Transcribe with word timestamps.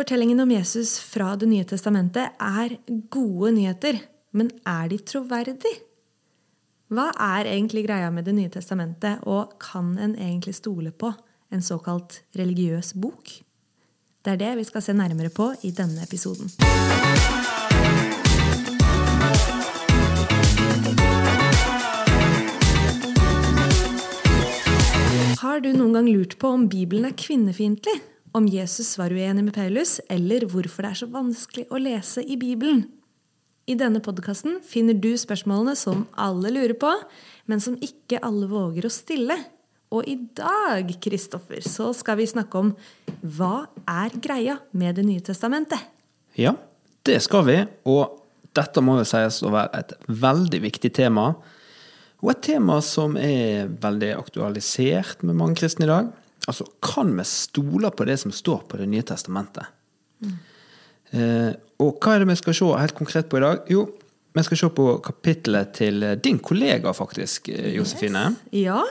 Fortellingen 0.00 0.40
om 0.40 0.50
Jesus 0.50 0.98
fra 0.98 1.34
Det 1.36 1.44
nye 1.44 1.64
testamentet 1.68 2.38
er 2.40 2.72
gode 3.12 3.50
nyheter, 3.52 3.98
men 4.32 4.46
er 4.64 4.86
de 4.88 4.96
troverdige? 5.04 5.74
Hva 6.88 7.10
er 7.20 7.50
egentlig 7.50 7.82
greia 7.84 8.08
med 8.08 8.24
Det 8.24 8.32
nye 8.32 8.48
testamentet, 8.48 9.20
og 9.28 9.58
kan 9.60 9.98
en 9.98 10.14
egentlig 10.16 10.54
stole 10.56 10.88
på 10.90 11.12
en 11.52 11.60
såkalt 11.60 12.22
religiøs 12.32 12.94
bok? 12.96 13.28
Det 14.24 14.32
er 14.32 14.40
det 14.40 14.56
vi 14.56 14.64
skal 14.64 14.82
se 14.82 14.94
nærmere 14.96 15.28
på 15.28 15.52
i 15.68 15.70
denne 15.70 16.00
episoden. 16.00 16.48
Har 25.44 25.60
du 25.60 25.74
noen 25.76 25.92
gang 25.92 26.08
lurt 26.08 26.38
på 26.40 26.54
om 26.56 26.70
Bibelen 26.72 27.04
er 27.04 27.12
kvinnefiendtlig? 27.12 28.00
Om 28.32 28.46
Jesus 28.46 28.92
var 28.98 29.10
uenig 29.10 29.42
med 29.42 29.54
Paulus, 29.54 29.96
eller 30.06 30.44
hvorfor 30.46 30.86
det 30.86 30.90
er 30.92 30.98
så 31.00 31.06
vanskelig 31.10 31.64
å 31.66 31.80
lese 31.82 32.22
i 32.22 32.36
Bibelen? 32.38 32.84
I 33.66 33.74
denne 33.78 33.98
podkasten 34.02 34.60
finner 34.66 34.94
du 34.94 35.16
spørsmålene 35.18 35.74
som 35.78 36.04
alle 36.14 36.52
lurer 36.54 36.76
på, 36.78 36.92
men 37.50 37.62
som 37.62 37.74
ikke 37.82 38.20
alle 38.22 38.46
våger 38.50 38.86
å 38.86 38.92
stille. 38.94 39.34
Og 39.90 40.06
i 40.06 40.14
dag, 40.38 40.92
Kristoffer, 41.02 41.64
så 41.66 41.88
skal 41.96 42.20
vi 42.20 42.28
snakke 42.30 42.62
om 42.62 42.70
hva 43.34 43.66
er 43.90 44.14
greia 44.22 44.60
med 44.70 45.00
Det 45.00 45.08
nye 45.08 45.26
testamentet? 45.26 45.82
Ja, 46.38 46.54
det 47.02 47.18
skal 47.26 47.48
vi. 47.50 47.58
Og 47.90 48.14
dette 48.54 48.78
må 48.78 49.00
jo 49.00 49.10
sies 49.10 49.42
å 49.42 49.50
være 49.50 49.82
et 49.82 49.96
veldig 50.06 50.62
viktig 50.70 50.94
tema. 51.02 51.32
Og 52.22 52.30
et 52.36 52.46
tema 52.46 52.78
som 52.78 53.18
er 53.18 53.66
veldig 53.82 54.14
aktualisert 54.20 55.26
med 55.26 55.42
mange 55.42 55.58
kristne 55.58 55.90
i 55.90 55.94
dag. 55.96 56.14
Altså, 56.48 56.64
kan 56.82 57.12
vi 57.16 57.24
stole 57.28 57.90
på 57.92 58.06
det 58.08 58.16
som 58.22 58.32
står 58.32 58.64
på 58.68 58.80
Det 58.80 58.88
nye 58.88 59.04
testamentet? 59.06 59.68
Mm. 60.24 60.36
Eh, 61.10 61.52
og 61.82 61.98
hva 61.98 62.14
er 62.14 62.22
det 62.22 62.30
vi 62.30 62.38
skal 62.38 62.56
se 62.56 62.68
helt 62.80 62.96
konkret 62.96 63.28
på 63.30 63.40
i 63.40 63.44
dag? 63.44 63.64
Jo, 63.72 63.86
vi 64.36 64.44
skal 64.46 64.60
se 64.60 64.70
på 64.74 64.86
kapittelet 65.04 65.72
til 65.76 66.04
din 66.22 66.38
kollega, 66.38 66.94
faktisk, 66.96 67.48
eh, 67.48 67.74
Josefine. 67.76 68.36
Yes. 68.52 68.64
Ja. 68.64 68.82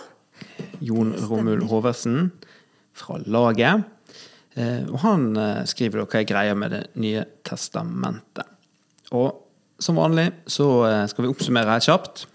Jon 0.81 1.13
Romul 1.29 1.65
Hoversen 1.67 2.31
fra 2.93 3.19
laget. 3.25 3.83
Eh, 4.55 4.85
og 4.89 4.99
han 4.99 5.29
skriver 5.65 6.01
da 6.01 6.05
hva 6.09 6.19
er 6.19 6.27
greia 6.27 6.55
med 6.55 6.71
Det 6.71 6.83
nye 6.95 7.25
testamentet. 7.43 8.45
Og 9.11 9.45
som 9.79 9.95
vanlig 9.95 10.31
så 10.45 11.07
skal 11.07 11.23
vi 11.23 11.31
oppsummere 11.31 11.79
kjapt. 11.81 12.27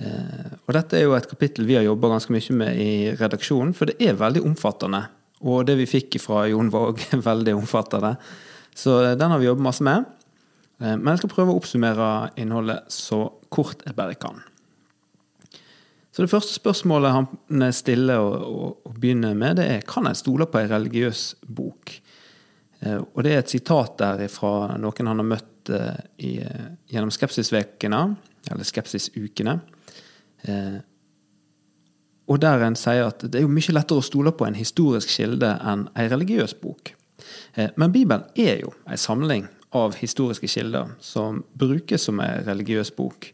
Og 0.00 0.70
dette 0.72 0.96
er 0.96 1.04
jo 1.04 1.16
et 1.16 1.28
kapittel 1.28 1.66
vi 1.68 1.76
har 1.76 1.84
jobba 1.84 2.12
ganske 2.14 2.32
mye 2.32 2.54
med 2.56 2.78
i 2.80 2.92
redaksjonen, 3.18 3.74
for 3.76 3.90
det 3.90 3.98
er 4.00 4.16
veldig 4.16 4.42
omfattende. 4.48 5.02
Og 5.44 5.64
det 5.68 5.76
vi 5.80 5.88
fikk 5.88 6.18
fra 6.22 6.46
Jon 6.48 6.70
var 6.72 6.88
òg 6.92 7.02
veldig 7.24 7.56
omfattende. 7.58 8.14
Så 8.76 9.00
den 9.18 9.32
har 9.34 9.40
vi 9.40 9.48
jobbet 9.48 9.66
masse 9.66 9.84
med. 9.84 10.06
Men 10.80 11.10
jeg 11.12 11.20
skal 11.20 11.32
prøve 11.34 11.52
å 11.52 11.60
oppsummere 11.60 12.06
innholdet 12.40 12.88
så 12.94 13.26
kort 13.52 13.82
jeg 13.84 13.96
bare 13.98 14.16
kan. 14.16 14.38
Så 16.10 16.24
det 16.24 16.32
første 16.32 16.56
spørsmålet 16.56 17.12
han 17.14 17.66
stiller 17.76 18.22
og, 18.24 18.78
og 18.88 18.96
begynner 18.96 19.36
med, 19.36 19.58
det 19.60 19.66
er 19.68 19.84
kan 19.86 20.08
jeg 20.08 20.18
stole 20.18 20.48
på 20.50 20.58
en 20.58 20.70
religiøs 20.72 21.24
bok. 21.46 21.92
Og 22.86 23.20
det 23.24 23.34
er 23.34 23.42
et 23.42 23.52
sitat 23.52 23.98
der 24.00 24.24
fra 24.32 24.78
noen 24.80 25.10
han 25.12 25.20
har 25.20 25.28
møtt 25.36 25.70
i, 26.24 26.38
gjennom 26.90 27.12
skepsisvekene, 27.14 28.00
eller 28.50 28.66
skepsisukene. 28.66 29.58
Eh, 30.48 30.80
og 32.30 32.38
der 32.42 32.62
en 32.62 32.78
sier 32.78 33.08
at 33.10 33.24
det 33.26 33.40
er 33.40 33.46
jo 33.46 33.52
mye 33.52 33.74
lettere 33.74 33.98
å 33.98 34.06
stole 34.06 34.32
på 34.32 34.46
en 34.46 34.58
historisk 34.58 35.10
kilde 35.16 35.50
enn 35.66 35.88
en 35.90 36.10
religiøs 36.12 36.54
bok. 36.62 36.92
Eh, 37.54 37.72
men 37.76 37.92
Bibelen 37.92 38.26
er 38.38 38.62
jo 38.62 38.74
en 38.86 39.00
samling 39.00 39.48
av 39.76 39.96
historiske 39.98 40.48
kilder 40.50 40.94
som 41.02 41.44
brukes 41.58 42.06
som 42.06 42.20
en 42.22 42.44
religiøs 42.46 42.90
bok. 42.96 43.30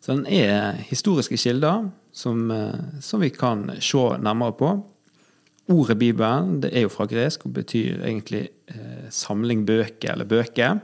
Så 0.00 0.12
den 0.12 0.26
er 0.28 0.76
historiske 0.84 1.36
kilder 1.40 1.88
som, 2.12 2.50
eh, 2.50 3.00
som 3.00 3.20
vi 3.20 3.30
kan 3.30 3.70
se 3.80 4.04
nærmere 4.18 4.52
på. 4.52 4.84
Ordet 5.68 5.98
Bibelen 5.98 6.60
det 6.60 6.76
er 6.76 6.84
jo 6.84 6.92
fra 6.92 7.06
gresk 7.06 7.46
og 7.46 7.54
betyr 7.54 8.04
egentlig 8.04 8.48
eh, 8.68 9.08
samling 9.10 9.64
bøker 9.66 10.12
eller 10.12 10.24
bøker. 10.24 10.80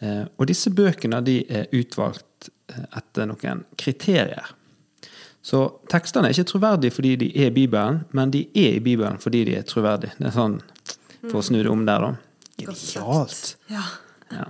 Eh, 0.00 0.24
og 0.38 0.48
disse 0.48 0.70
bøkene 0.70 1.20
de 1.24 1.44
er 1.48 1.68
utvalgt 1.72 2.48
etter 2.96 3.28
noen 3.28 3.64
kriterier. 3.76 4.54
Så 5.44 5.60
tekstene 5.92 6.30
er 6.30 6.36
ikke 6.36 6.48
troverdige 6.54 6.94
fordi 6.94 7.16
de 7.20 7.28
er 7.36 7.50
i 7.50 7.54
Bibelen, 7.54 8.00
men 8.16 8.32
de 8.32 8.46
er 8.56 8.78
i 8.78 8.84
Bibelen 8.84 9.18
fordi 9.20 9.44
de 9.50 9.58
er 9.58 9.66
troverdige. 9.68 10.16
Det 10.16 10.30
er 10.30 10.36
sånn, 10.36 10.60
For 11.26 11.40
å 11.40 11.44
snu 11.44 11.60
det 11.60 11.72
om 11.72 11.84
der, 11.88 12.04
da. 12.04 12.40
Genialt. 12.60 13.56
Ja. 13.72 13.84
ja. 14.32 14.48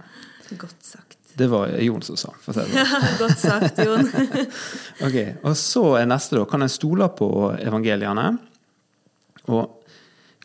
Godt 0.59 0.87
sagt. 0.87 1.19
Det 1.35 1.49
var 1.51 1.73
Jon 1.83 2.03
som 2.07 2.19
sa. 2.19 2.31
For 2.43 2.63
å 2.63 2.67
Ja, 2.71 2.85
godt 3.23 3.41
sagt, 3.43 3.81
Jon. 3.83 4.07
ok, 5.07 5.17
Og 5.43 5.57
så 5.59 5.85
er 5.99 6.07
neste, 6.11 6.39
da. 6.39 6.47
Kan 6.51 6.63
en 6.63 6.71
stole 6.71 7.09
på 7.19 7.29
evangeliene? 7.59 8.29
Og 9.51 9.81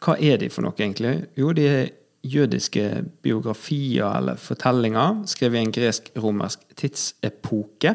hva 0.01 0.15
er 0.17 0.39
de 0.41 0.49
for 0.49 0.65
noe, 0.65 0.73
egentlig? 0.79 1.13
Jo, 1.37 1.53
de 1.53 1.67
er 1.69 1.81
jødiske 2.25 3.03
biografier 3.23 4.17
eller 4.17 4.39
fortellinger 4.41 5.21
skrevet 5.29 5.59
i 5.59 5.67
en 5.67 5.73
gresk-romersk 5.75 6.65
tidsepoke. 6.79 7.93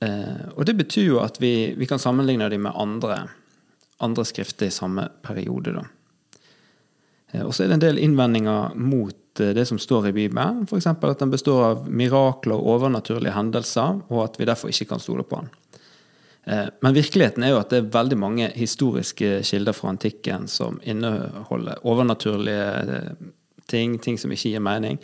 Eh, 0.00 0.48
og 0.54 0.66
det 0.66 0.76
betyr 0.78 1.08
jo 1.08 1.20
at 1.22 1.40
vi, 1.42 1.74
vi 1.78 1.86
kan 1.90 1.98
sammenligne 1.98 2.48
dem 2.52 2.66
med 2.68 2.76
andre, 2.78 3.22
andre 4.04 4.24
skrifter 4.26 4.68
i 4.68 4.74
samme 4.74 5.08
periode. 5.26 5.74
Da. 5.74 5.86
Eh, 7.32 7.44
og 7.44 7.54
så 7.54 7.64
er 7.64 7.72
det 7.72 7.78
en 7.78 7.86
del 7.86 8.02
innvendinger 8.06 8.76
mot 8.78 9.42
eh, 9.42 9.54
det 9.56 9.66
som 9.70 9.80
står 9.82 10.10
i 10.10 10.16
Bibelen. 10.20 10.64
F.eks. 10.68 10.86
at 10.92 11.24
den 11.24 11.34
består 11.34 11.64
av 11.72 11.88
mirakler 11.90 12.58
og 12.58 12.76
overnaturlige 12.76 13.34
hendelser, 13.34 14.04
og 14.08 14.24
at 14.28 14.38
vi 14.38 14.48
derfor 14.48 14.72
ikke 14.72 14.92
kan 14.94 15.02
stole 15.02 15.26
på 15.26 15.42
den. 15.42 15.54
Men 16.48 16.94
virkeligheten 16.96 17.44
er 17.44 17.50
jo 17.50 17.58
at 17.58 17.68
det 17.68 17.78
er 17.82 17.88
veldig 17.92 18.16
mange 18.16 18.46
historiske 18.56 19.42
kilder 19.44 19.74
fra 19.76 19.90
antikken 19.92 20.46
som 20.48 20.78
inneholder 20.80 21.82
overnaturlige 21.84 23.02
ting, 23.68 23.98
ting 24.00 24.16
som 24.16 24.32
ikke 24.32 24.54
gir 24.54 24.62
mening. 24.64 24.96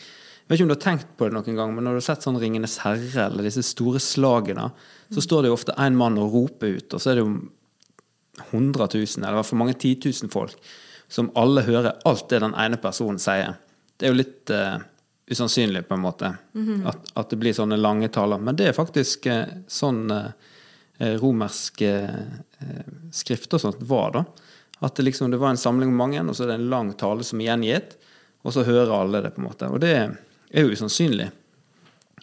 Jeg 0.44 0.53
vet 0.53 0.59
ikke 0.59 0.65
om 0.66 0.69
du 0.69 0.75
har 0.75 0.84
tenkt 0.84 1.12
på 1.16 1.25
det 1.25 1.32
noen 1.38 1.56
gang, 1.56 1.71
men 1.72 1.87
når 1.87 1.94
du 1.94 1.99
har 2.03 2.05
sett 2.05 2.25
sånn 2.27 2.37
'Ringenes 2.37 2.77
herre' 2.84 3.31
eller 3.31 3.47
disse 3.47 3.62
store 3.65 4.00
slagene, 4.03 4.66
så 5.09 5.22
står 5.25 5.43
det 5.43 5.49
jo 5.49 5.56
ofte 5.56 5.77
én 5.81 5.97
mann 5.97 6.19
og 6.21 6.34
roper 6.34 6.75
ut, 6.77 6.93
og 6.93 7.00
så 7.00 7.10
er 7.10 7.15
det 7.16 7.25
jo 7.25 7.31
100 8.50 8.88
000, 8.93 9.22
eller 9.22 9.32
i 9.32 9.38
hvert 9.38 9.49
fall 9.49 9.62
mange 9.62 9.78
titusen 9.81 10.28
folk, 10.28 10.53
som 11.09 11.31
alle 11.34 11.62
hører 11.65 11.97
alt 12.05 12.28
det 12.28 12.43
den 12.44 12.56
ene 12.60 12.77
personen 12.77 13.19
sier. 13.22 13.56
Det 13.97 14.05
er 14.05 14.12
jo 14.12 14.19
litt 14.19 14.53
uh, 14.53 14.82
usannsynlig, 15.32 15.87
på 15.88 15.94
en 15.94 16.05
måte, 16.05 16.37
mm 16.53 16.66
-hmm. 16.66 16.88
at, 16.88 17.11
at, 17.15 17.31
det 17.31 17.37
blir 17.37 17.53
sånne 17.53 17.76
lange 17.76 18.09
taler. 18.09 18.38
Men 18.38 18.56
det 18.56 18.69
er 18.69 18.72
faktisk 18.72 19.26
uh, 19.26 19.47
sånn 19.66 20.11
uh, 20.11 20.28
romerske 21.00 21.91
skrifter 23.12 23.59
sånt 23.59 23.81
var, 23.81 24.11
da. 24.11 24.25
At 24.81 24.97
det 24.97 25.03
liksom 25.03 25.31
det 25.31 25.37
var 25.37 25.50
en 25.50 25.56
samling 25.56 25.88
av 25.88 25.97
mange, 25.97 26.21
og 26.21 26.37
så 26.37 26.44
er 26.44 26.47
det 26.47 26.55
en 26.55 26.71
lang 26.71 26.93
tale 26.93 27.25
som 27.25 27.41
er 27.41 27.44
gjengitt, 27.44 27.97
og 28.43 28.53
så 28.53 28.62
hører 28.62 28.93
alle 28.93 29.21
det, 29.22 29.31
på 29.31 29.41
en 29.41 29.49
måte. 29.49 29.69
Og 29.69 29.81
det 29.81 29.93
er 29.97 30.16
jo 30.63 30.71
usannsynlig 30.71 31.31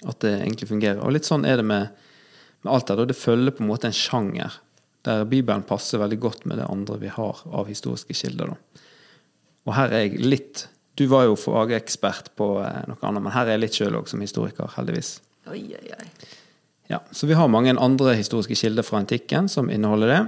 at 0.08 0.20
det 0.24 0.34
egentlig 0.40 0.70
fungerer. 0.70 1.02
Og 1.04 1.14
litt 1.14 1.28
sånn 1.28 1.46
er 1.46 1.60
det 1.60 1.66
med, 1.68 1.90
med 2.64 2.74
alt 2.74 2.90
det. 2.90 3.10
Det 3.12 3.18
følger 3.18 3.56
på 3.56 3.66
en 3.66 3.70
måte 3.70 3.90
en 3.90 3.98
sjanger, 3.98 4.56
der 5.06 5.26
Bibelen 5.26 5.66
passer 5.66 6.02
veldig 6.02 6.20
godt 6.22 6.46
med 6.50 6.62
det 6.62 6.70
andre 6.70 7.00
vi 7.02 7.10
har 7.12 7.42
av 7.46 7.70
historiske 7.70 8.16
kilder. 8.18 8.54
Da. 8.54 8.84
Og 9.68 9.76
her 9.78 9.94
er 9.94 10.06
jeg 10.06 10.22
litt 10.26 10.68
Du 11.00 11.06
var 11.10 11.24
jo 11.26 11.38
fagekspert 11.40 12.34
på 12.38 12.46
eh, 12.62 12.82
noe 12.90 13.08
annet, 13.08 13.24
men 13.24 13.34
her 13.34 13.48
er 13.48 13.56
jeg 13.56 13.62
litt 13.64 13.78
sjøl 13.80 13.96
òg 13.98 14.10
som 14.12 14.22
historiker, 14.22 14.68
heldigvis. 14.76 15.16
Oi, 15.50 15.64
oi, 15.74 15.94
oi. 15.96 16.08
Ja, 16.92 17.00
så 17.16 17.30
vi 17.30 17.38
har 17.40 17.48
mange 17.50 17.72
andre 17.80 18.18
historiske 18.20 18.58
kilder 18.60 18.86
fra 18.86 19.00
antikken 19.00 19.48
som 19.50 19.72
inneholder 19.72 20.12
det. 20.12 20.20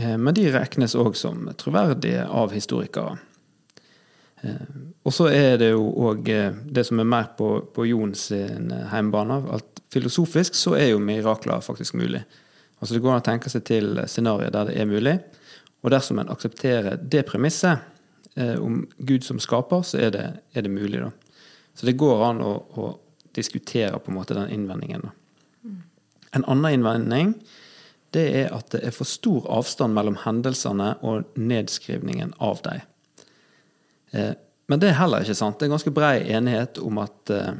Eh, 0.00 0.16
men 0.16 0.34
de 0.34 0.46
regnes 0.54 0.96
òg 0.98 1.18
som 1.20 1.44
troverdige 1.60 2.24
av 2.24 2.56
historikere. 2.56 3.18
Eh, 4.42 4.78
og 5.02 5.14
så 5.14 5.28
er 5.30 5.58
det 5.62 5.72
jo 5.72 5.86
òg 6.08 6.28
eh, 6.32 6.54
det 6.66 6.84
som 6.88 7.00
er 7.02 7.08
mer 7.08 7.30
på, 7.38 7.54
på 7.74 7.86
Jon 7.86 8.14
sin 8.18 8.70
hjemmebane. 8.70 9.38
At 9.54 9.82
filosofisk 9.92 10.56
så 10.58 10.74
er 10.78 10.92
jo 10.92 11.02
mirakler 11.02 11.62
faktisk 11.64 11.94
mulig. 11.98 12.22
Altså 12.80 12.96
Det 12.96 13.02
går 13.04 13.14
an 13.14 13.22
å 13.22 13.28
tenke 13.30 13.52
seg 13.52 13.64
til 13.68 13.94
scenarioer 14.10 14.52
der 14.54 14.70
det 14.70 14.78
er 14.80 14.90
mulig. 14.90 15.16
Og 15.82 15.90
dersom 15.94 16.18
en 16.18 16.30
aksepterer 16.30 16.98
det 16.98 17.24
premisset 17.28 17.82
eh, 18.36 18.58
om 18.58 18.82
Gud 18.98 19.26
som 19.26 19.40
skaper, 19.42 19.84
så 19.86 20.00
er 20.02 20.14
det, 20.14 20.26
er 20.54 20.66
det, 20.66 20.70
mulig. 20.70 21.02
da. 21.02 21.10
Så 21.74 21.86
det 21.86 21.98
går 21.98 22.24
an 22.30 22.42
å, 22.44 22.52
å, 22.78 22.92
diskutere 23.32 23.96
på 23.96 24.10
en 24.10 24.16
måte 24.18 24.34
den 24.36 24.50
innvendingen. 24.52 25.06
da. 25.06 25.12
Mm. 25.64 25.76
En 26.36 26.42
annen 26.52 26.74
innvending 26.76 27.30
det 28.12 28.26
er 28.42 28.50
at 28.52 28.74
det 28.74 28.82
er 28.84 28.92
for 28.92 29.08
stor 29.08 29.46
avstand 29.48 29.96
mellom 29.96 30.18
hendelsene 30.20 30.90
og 31.00 31.30
nedskrivningen 31.40 32.34
av 32.44 32.60
dem. 32.66 32.82
Eh, 34.12 34.32
men 34.70 34.80
det 34.80 34.92
er 34.92 35.00
heller 35.00 35.24
ikke 35.24 35.36
sant. 35.36 35.58
Det 35.58 35.66
er 35.66 35.74
ganske 35.74 35.94
brei 35.94 36.14
enighet 36.32 36.80
om 36.82 37.00
at 37.02 37.32
eh, 37.34 37.52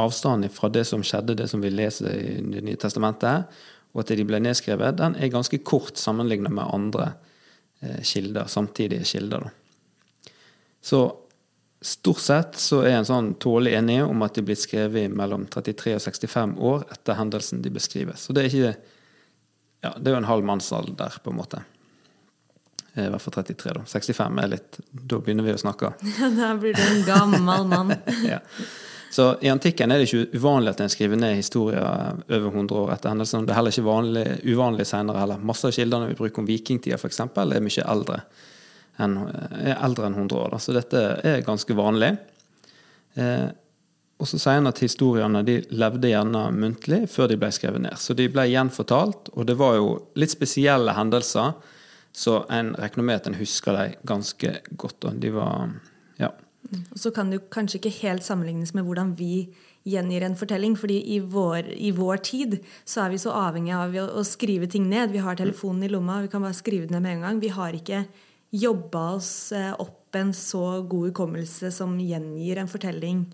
avstanden 0.00 0.52
fra 0.52 0.70
det 0.72 0.86
som 0.88 1.04
skjedde, 1.04 1.36
det 1.38 1.48
som 1.50 1.62
vi 1.64 1.72
leser 1.72 2.08
i 2.12 2.38
Det 2.44 2.64
nye 2.64 2.80
testamentet, 2.80 3.52
og 3.96 4.02
at 4.02 4.12
de 4.12 4.24
ble 4.28 4.40
nedskrevet, 4.44 4.98
den 4.98 5.16
er 5.16 5.32
ganske 5.32 5.58
kort 5.64 5.96
sammenlignet 5.96 6.52
med 6.52 6.68
andre 6.68 7.12
eh, 7.80 8.02
kilder, 8.04 8.50
samtidige 8.52 9.04
kilder. 9.08 9.48
Så 10.84 11.06
stort 11.80 12.20
sett 12.20 12.58
så 12.60 12.82
er 12.84 12.98
en 12.98 13.08
sånn 13.08 13.32
tålelig 13.40 13.76
enig 13.78 14.02
om 14.04 14.22
at 14.24 14.36
de 14.36 14.42
er 14.42 14.50
blitt 14.50 14.62
skrevet 14.62 15.12
mellom 15.12 15.46
33 15.52 15.96
og 15.96 16.04
65 16.04 16.54
år 16.70 16.84
etter 16.92 17.18
hendelsen 17.18 17.62
de 17.64 17.72
beskrives. 17.72 18.26
Så 18.26 18.36
det 18.36 18.44
er 18.44 18.52
ikke 18.52 18.76
ja, 19.84 19.92
det 19.98 20.10
er 20.10 20.16
jo 20.16 20.20
en 20.22 20.28
halv 20.30 20.46
mannsalder, 20.46 21.18
på 21.22 21.30
en 21.30 21.38
måte. 21.38 21.60
I 22.96 23.10
hvert 23.12 23.22
fall 23.22 23.34
33, 23.36 23.76
da. 23.76 23.84
65 23.90 24.38
er 24.40 24.50
litt 24.50 24.78
Da 24.88 25.18
begynner 25.20 25.44
vi 25.44 25.54
å 25.54 25.60
snakke. 25.60 25.92
Ja, 26.18 26.30
da 26.32 26.50
blir 26.60 26.76
du 26.76 26.82
en 26.82 27.02
gammel 27.06 27.66
mann. 27.68 27.94
ja. 28.32 28.40
Så 29.12 29.30
i 29.40 29.48
antikken 29.48 29.92
er 29.92 30.00
det 30.00 30.08
ikke 30.08 30.38
uvanlig 30.40 30.72
at 30.74 30.80
en 30.84 30.90
skriver 30.92 31.20
ned 31.20 31.36
historier 31.38 31.84
over 32.26 32.48
100 32.50 32.80
år 32.80 32.94
etter 32.96 33.12
hendelsen. 33.12 33.46
Det 33.46 33.54
er 33.54 33.60
heller 33.60 33.74
ikke 33.74 33.86
vanlig, 33.86 34.24
uvanlig 34.44 34.88
senere 34.88 35.22
heller. 35.22 35.44
Masse 35.52 35.68
av 35.68 35.76
kildene 35.76 36.10
vi 36.10 36.18
bruker 36.18 36.42
om 36.42 36.48
vikingtida 36.48 36.98
f.eks., 36.98 37.22
er 37.22 37.64
mye 37.64 37.86
eldre 37.94 38.18
enn, 39.02 39.14
er 39.60 39.76
eldre 39.76 40.08
enn 40.08 40.18
100 40.18 40.40
år. 40.40 40.50
Da. 40.56 40.60
Så 40.60 40.74
dette 40.76 41.04
er 41.24 41.46
ganske 41.46 41.76
vanlig. 41.78 42.10
Eh, 43.16 43.46
og 44.16 44.28
så 44.28 44.40
sier 44.40 44.58
han 44.58 44.70
at 44.70 44.80
historiene 44.80 45.42
de 45.44 45.58
levde 45.76 46.08
gjerne 46.08 46.46
muntlig 46.56 47.02
før 47.12 47.28
de 47.30 47.36
ble 47.40 47.50
skrevet 47.52 47.84
ned. 47.84 47.96
Så 48.00 48.16
de 48.16 48.28
ble 48.32 48.46
gjenfortalt, 48.48 49.30
og 49.36 49.48
det 49.48 49.58
var 49.60 49.76
jo 49.76 49.90
litt 50.16 50.32
spesielle 50.32 50.94
hendelser, 50.96 51.52
så 52.16 52.40
en 52.52 52.72
regner 52.80 53.04
med 53.04 53.20
at 53.20 53.26
en 53.28 53.36
husker 53.36 53.76
dem 53.76 53.96
ganske 54.08 54.54
godt. 54.80 55.04
Og 55.04 55.20
de 55.20 55.32
var 55.34 55.70
ja. 56.20 56.32
Og 56.72 56.98
så 56.98 57.12
kan 57.14 57.30
det 57.30 57.40
jo 57.40 57.48
kanskje 57.52 57.78
ikke 57.80 57.98
helt 58.00 58.24
sammenlignes 58.24 58.72
med 58.74 58.86
hvordan 58.86 59.12
vi 59.18 59.48
gjengir 59.86 60.24
en 60.26 60.36
fortelling. 60.36 60.76
fordi 60.76 60.98
i 61.14 61.18
vår, 61.20 61.68
i 61.76 61.90
vår 61.90 62.16
tid 62.16 62.58
så 62.84 63.04
er 63.04 63.10
vi 63.10 63.18
så 63.18 63.30
avhengig 63.30 63.74
av 63.74 63.94
å, 63.94 64.06
å 64.18 64.24
skrive 64.24 64.66
ting 64.66 64.88
ned. 64.88 65.12
Vi 65.12 65.22
har 65.22 65.36
telefonen 65.36 65.84
i 65.84 65.92
lomma, 65.92 66.22
vi 66.22 66.32
kan 66.32 66.42
bare 66.42 66.56
skrive 66.56 66.86
det 66.86 66.96
ned 66.96 67.02
med 67.02 67.16
en 67.16 67.26
gang. 67.28 67.40
Vi 67.40 67.52
har 67.54 67.76
ikke 67.76 68.06
jobba 68.50 69.10
oss 69.16 69.52
eh, 69.52 69.74
opp 69.78 70.16
en 70.16 70.32
så 70.34 70.82
god 70.88 71.10
hukommelse 71.10 71.70
som 71.74 71.98
gjengir 72.00 72.58
en 72.58 72.70
fortelling 72.70 73.26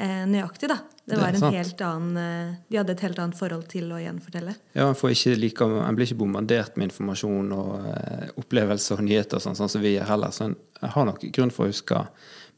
eh, 0.00 0.24
nøyaktig. 0.30 0.68
da. 0.68 0.78
Det 1.04 1.18
var 1.20 1.32
det 1.32 1.42
en 1.42 1.52
helt 1.52 1.80
annen, 1.84 2.16
eh, 2.16 2.54
De 2.68 2.78
hadde 2.78 2.92
et 2.92 3.00
helt 3.04 3.18
annet 3.18 3.36
forhold 3.36 3.66
til 3.68 3.90
å 3.92 4.00
gjenfortelle. 4.00 4.54
Ja, 4.72 4.88
En, 4.88 5.40
like, 5.40 5.64
en 5.64 5.96
blir 5.96 6.06
ikke 6.06 6.18
bombardert 6.22 6.76
med 6.76 6.90
informasjon 6.90 7.52
og 7.52 7.86
eh, 7.86 8.28
opplevelser 8.40 8.98
og 8.98 9.04
nyheter 9.04 9.38
sånn, 9.38 9.56
sånn 9.56 9.68
som 9.68 9.82
vi 9.82 9.96
gjør 9.96 10.08
heller. 10.08 10.30
Så 10.30 10.44
en 10.44 10.56
har 10.80 11.04
nok 11.04 11.20
grunn 11.32 11.50
for 11.50 11.66
å 11.66 11.72
huske 11.72 12.06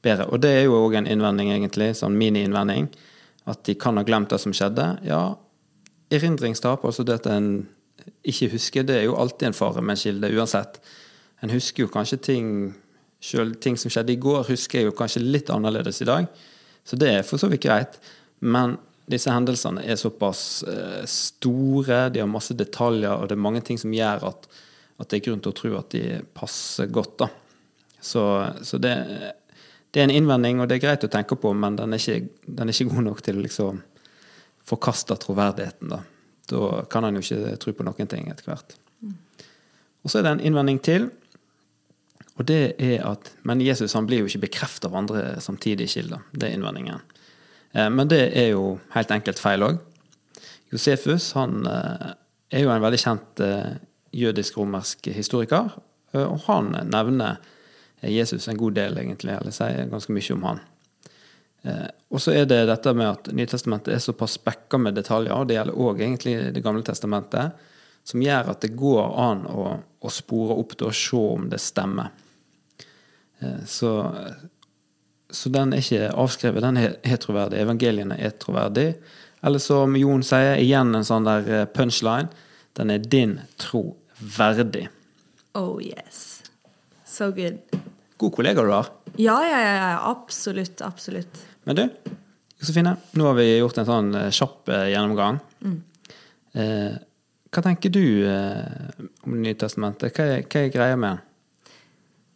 bedre. 0.03 0.29
Og 0.31 0.41
det 0.41 0.51
er 0.51 0.65
jo 0.65 0.79
òg 0.79 0.95
en 1.01 1.07
innvending, 1.11 1.51
egentlig, 1.51 1.95
sånn 1.99 2.17
mini-innvending. 2.17 2.89
At 3.47 3.65
de 3.65 3.75
kan 3.75 3.97
ha 3.97 4.05
glemt 4.07 4.31
det 4.31 4.41
som 4.43 4.55
skjedde. 4.55 4.99
Ja, 5.07 5.37
erindringstap, 6.11 6.85
altså 6.85 7.05
det 7.07 7.21
at 7.21 7.27
en 7.27 7.69
ikke 8.27 8.53
husker, 8.53 8.85
det 8.87 9.01
er 9.01 9.07
jo 9.09 9.17
alltid 9.19 9.49
en 9.49 9.57
fare 9.57 9.83
med 9.83 9.97
en 9.97 10.03
kilde, 10.03 10.31
uansett. 10.39 10.79
En 11.43 11.51
husker 11.51 11.87
jo 11.87 11.93
kanskje 11.93 12.23
ting 12.23 12.51
Selv 13.27 13.57
ting 13.65 13.79
som 13.81 13.91
skjedde 13.91 14.13
i 14.13 14.19
går, 14.21 14.43
husker 14.45 14.79
jeg 14.79 14.87
jo 14.87 14.93
kanskje 14.95 15.23
litt 15.25 15.49
annerledes 15.51 16.03
i 16.05 16.07
dag. 16.07 16.27
Så 16.87 16.99
det 17.01 17.11
er 17.11 17.25
for 17.27 17.43
så 17.43 17.51
vidt 17.51 17.65
greit. 17.67 17.99
Men 18.47 18.77
disse 19.11 19.33
hendelsene 19.33 19.85
er 19.87 19.99
såpass 19.99 20.63
eh, 20.67 21.03
store, 21.11 22.07
de 22.11 22.23
har 22.23 22.31
masse 22.31 22.55
detaljer, 22.59 23.13
og 23.13 23.29
det 23.29 23.37
er 23.37 23.43
mange 23.43 23.63
ting 23.67 23.79
som 23.79 23.95
gjør 23.95 24.29
at, 24.31 24.49
at 24.99 25.11
det 25.11 25.19
er 25.19 25.27
grunn 25.29 25.43
til 25.43 25.55
å 25.55 25.59
tro 25.61 25.75
at 25.79 25.91
de 25.95 26.21
passer 26.35 26.91
godt. 26.95 27.19
da. 27.23 27.31
Så, 28.01 28.23
så 28.67 28.79
det, 28.83 28.95
det, 29.91 30.01
er 30.01 30.09
en 30.09 30.15
innvending, 30.15 30.61
og 30.61 30.71
det 30.71 30.79
er 30.79 30.85
greit 30.89 31.07
å 31.07 31.11
tenke 31.13 31.39
på, 31.39 31.55
men 31.55 31.79
den 31.79 31.95
er 31.95 32.03
ikke, 32.03 32.47
den 32.47 32.71
er 32.71 32.75
ikke 32.75 32.95
god 32.95 33.09
nok 33.11 33.23
til 33.27 33.39
å 33.39 33.47
liksom 33.47 33.81
forkaste 34.67 35.19
troverdigheten. 35.23 35.95
Da 35.95 36.03
Da 36.47 36.85
kan 36.87 37.03
han 37.03 37.17
jo 37.19 37.25
ikke 37.25 37.57
tro 37.59 37.73
på 37.75 37.83
noen 37.83 38.07
ting 38.07 38.29
etter 38.31 38.47
hvert. 38.47 38.77
Og 40.07 40.11
så 40.11 40.21
er 40.21 40.23
det 40.23 40.33
en 40.37 40.43
innvending 40.47 40.79
til. 40.79 41.09
Og 42.37 42.45
det 42.45 42.77
er 42.83 43.01
at, 43.09 43.33
Men 43.43 43.61
Jesus 43.65 43.95
han 43.97 44.07
blir 44.09 44.23
jo 44.23 44.31
ikke 44.31 44.45
bekreftet 44.47 44.91
av 44.91 44.97
andre 44.99 45.41
samtidige 45.41 45.89
kilder. 45.97 46.25
Det 46.33 46.49
er 46.51 46.57
innvendingen. 46.57 47.01
Eh, 47.73 47.91
men 47.91 48.09
det 48.09 48.23
er 48.37 48.53
jo 48.53 48.77
helt 48.95 49.13
enkelt 49.13 49.41
feil 49.41 49.65
òg. 49.67 49.81
Josefus 50.73 51.33
han 51.39 51.65
eh, 51.71 52.15
er 52.53 52.65
jo 52.65 52.73
en 52.73 52.85
veldig 52.85 53.01
kjent 53.01 53.45
eh, 53.45 53.77
jødisk-romersk 54.17 55.11
historiker. 55.17 55.75
Og 56.17 56.39
han 56.47 56.71
nevner 56.89 57.43
Jesus 58.01 58.47
en 58.49 58.57
god 58.57 58.77
del, 58.79 58.97
egentlig, 58.97 59.35
eller 59.35 59.53
sier 59.53 59.91
ganske 59.91 60.15
mye 60.15 60.33
om 60.33 60.45
han. 60.47 60.61
Og 62.15 62.23
så 62.23 62.33
er 62.39 62.47
det 62.49 62.61
dette 62.71 62.93
med 62.97 63.11
at 63.11 63.29
Nytestamentet 63.37 63.93
er 63.93 64.01
såpass 64.01 64.39
spekka 64.39 64.79
med 64.81 64.97
detaljer, 64.97 65.35
og 65.35 65.51
det 65.51 65.59
gjelder 65.59 65.81
òg 65.83 66.01
egentlig 66.01 66.37
Det 66.55 66.63
gamle 66.65 66.87
testamentet, 66.87 67.59
som 68.07 68.23
gjør 68.23 68.53
at 68.55 68.63
det 68.65 68.73
går 68.79 69.19
an 69.27 69.45
å, 69.51 69.67
å 69.77 70.15
spore 70.15 70.57
opp 70.57 70.77
det 70.79 70.89
og 70.89 70.97
se 70.97 71.21
om 71.35 71.51
det 71.53 71.61
stemmer. 71.61 72.15
Eh, 73.41 73.63
så, 73.67 73.93
så, 75.31 75.53
den 75.53 75.75
er 75.75 75.85
ikke 75.85 76.11
avskrevet, 76.15 76.65
den 76.65 76.81
er 76.81 77.23
troverdig. 77.23 77.61
Evangeliene 77.65 78.19
er 78.19 78.37
troverdig. 78.41 78.91
Eller 79.47 79.63
som 79.63 79.97
Jon 79.99 80.25
sier, 80.27 80.57
igjen 80.63 80.95
en 80.97 81.07
sånn 81.07 81.29
der 81.29 81.51
eh, 81.53 81.67
punchline. 81.71 82.31
Den 82.77 82.93
er 82.93 83.03
din 83.03 83.39
tro 83.61 83.89
verdig. 84.19 84.87
Oh 85.57 85.81
yes. 85.81 86.43
So 87.05 87.31
good. 87.33 87.61
God 88.21 88.35
kollega 88.37 88.65
du 88.65 88.73
har. 88.73 88.93
Ja, 89.17 89.39
ja, 89.45 89.61
ja. 89.65 89.91
Absolutt. 90.11 90.83
Absolutt. 90.85 91.43
Men 91.65 91.79
du, 91.79 91.85
Josefine, 92.61 92.97
nå 93.17 93.29
har 93.29 93.37
vi 93.39 93.51
gjort 93.59 93.81
en 93.81 93.89
sånn 93.89 94.15
eh, 94.17 94.33
kjapp 94.35 94.73
gjennomgang. 94.93 95.41
Mm. 95.65 95.79
Eh, 96.57 96.97
hva 97.53 97.63
tenker 97.65 97.93
du 97.93 98.05
eh, 98.29 99.01
om 99.25 99.37
Nytestamentet? 99.41 100.13
Hva 100.17 100.41
hva 100.43 100.63
er 100.63 100.73
greia 100.73 100.97
med 100.97 101.17
den? 101.17 101.26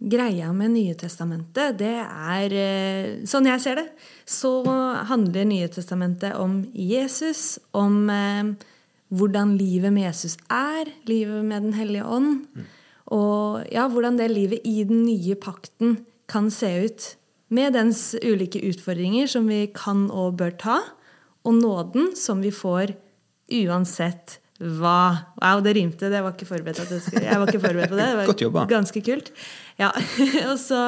Greia 0.00 0.48
med 0.56 0.72
Nye 0.72 0.94
testamentet, 0.96 1.76
det 1.76 1.92
er 2.00 2.54
eh, 2.56 3.08
Sånn 3.28 3.44
jeg 3.50 3.60
ser 3.60 3.80
det, 3.82 3.86
så 4.24 4.62
handler 5.10 5.48
Nye 5.48 5.68
testamentet 5.68 6.38
om 6.40 6.62
Jesus, 6.72 7.58
om 7.76 8.08
eh, 8.08 8.54
hvordan 9.12 9.56
livet 9.60 9.92
med 9.92 10.06
Jesus 10.06 10.38
er, 10.48 10.88
livet 11.10 11.44
med 11.44 11.68
Den 11.68 11.76
hellige 11.76 12.06
ånd. 12.08 12.46
Og 13.12 13.66
ja, 13.68 13.88
hvordan 13.90 14.16
det 14.16 14.30
livet 14.32 14.64
i 14.64 14.84
den 14.88 15.02
nye 15.04 15.36
pakten 15.36 15.98
kan 16.30 16.48
se 16.54 16.70
ut. 16.86 17.08
Med 17.50 17.74
dens 17.74 18.14
ulike 18.22 18.62
utfordringer 18.62 19.26
som 19.28 19.48
vi 19.50 19.64
kan 19.74 20.06
og 20.14 20.38
bør 20.40 20.54
ta, 20.54 20.78
og 21.44 21.56
nåden 21.58 22.14
som 22.16 22.40
vi 22.44 22.52
får 22.54 22.94
uansett 23.50 24.38
hva 24.60 24.96
Wow, 25.40 25.62
det 25.64 25.72
rimte. 25.78 26.10
Det 26.12 26.20
var 26.20 26.34
ikke 26.34 26.48
forberedt 26.50 26.82
at 26.84 26.90
skulle, 27.00 27.24
jeg 27.24 27.40
var 27.40 27.48
ikke 27.48 27.62
forberedt 27.62 27.92
på 27.92 27.96
det. 27.98 28.08
Det 28.10 28.18
var 28.18 28.26
Godt 28.32 28.44
jobba. 28.44 28.64
ganske 28.68 29.02
kult. 29.04 29.30
Ja. 29.80 29.88
og 30.50 30.56
så 30.60 30.82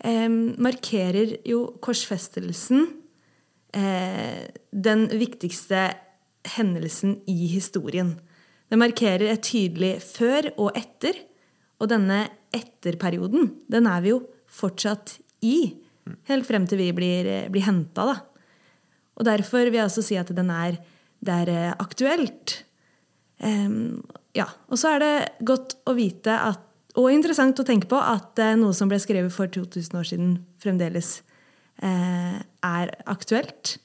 eh, 0.00 0.28
markerer 0.64 1.36
jo 1.46 1.66
korsfestelsen 1.84 2.86
eh, 3.76 4.46
den 4.72 5.06
viktigste 5.12 5.90
hendelsen 6.56 7.18
i 7.28 7.50
historien. 7.52 8.14
Det 8.70 8.78
markerer 8.80 9.28
et 9.30 9.44
tydelig 9.46 9.98
før 10.04 10.50
og 10.56 10.78
etter. 10.78 11.18
Og 11.76 11.90
denne 11.92 12.22
etterperioden, 12.56 13.50
den 13.68 13.88
er 13.90 14.00
vi 14.00 14.14
jo 14.14 14.22
fortsatt 14.48 15.18
i. 15.44 15.74
Helt 16.30 16.46
frem 16.48 16.64
til 16.64 16.80
vi 16.80 16.86
blir, 16.96 17.28
blir 17.52 17.66
henta, 17.66 18.06
da. 18.08 18.16
Og 19.16 19.26
derfor 19.28 19.68
vil 19.68 19.80
jeg 19.80 19.88
også 19.88 20.04
si 20.04 20.16
at 20.20 20.30
den 20.32 20.48
er, 20.52 20.78
det 21.24 21.36
er 21.44 21.52
eh, 21.52 21.74
aktuelt. 21.82 22.62
Um, 23.42 24.02
ja. 24.36 24.46
Og 24.70 24.80
så 24.80 24.94
er 24.94 25.02
det 25.02 25.14
godt 25.46 25.76
å 25.88 25.96
vite 25.96 26.34
at, 26.34 26.62
og 26.96 27.12
interessant 27.12 27.58
å 27.60 27.66
tenke 27.66 27.88
på 27.90 27.98
at 28.00 28.40
noe 28.56 28.76
som 28.76 28.88
ble 28.88 28.98
skrevet 29.02 29.34
for 29.34 29.50
2000 29.52 29.98
år 29.98 30.08
siden, 30.08 30.30
fremdeles 30.62 31.18
uh, 31.84 32.40
er 32.40 32.94
aktuelt. 33.04 33.76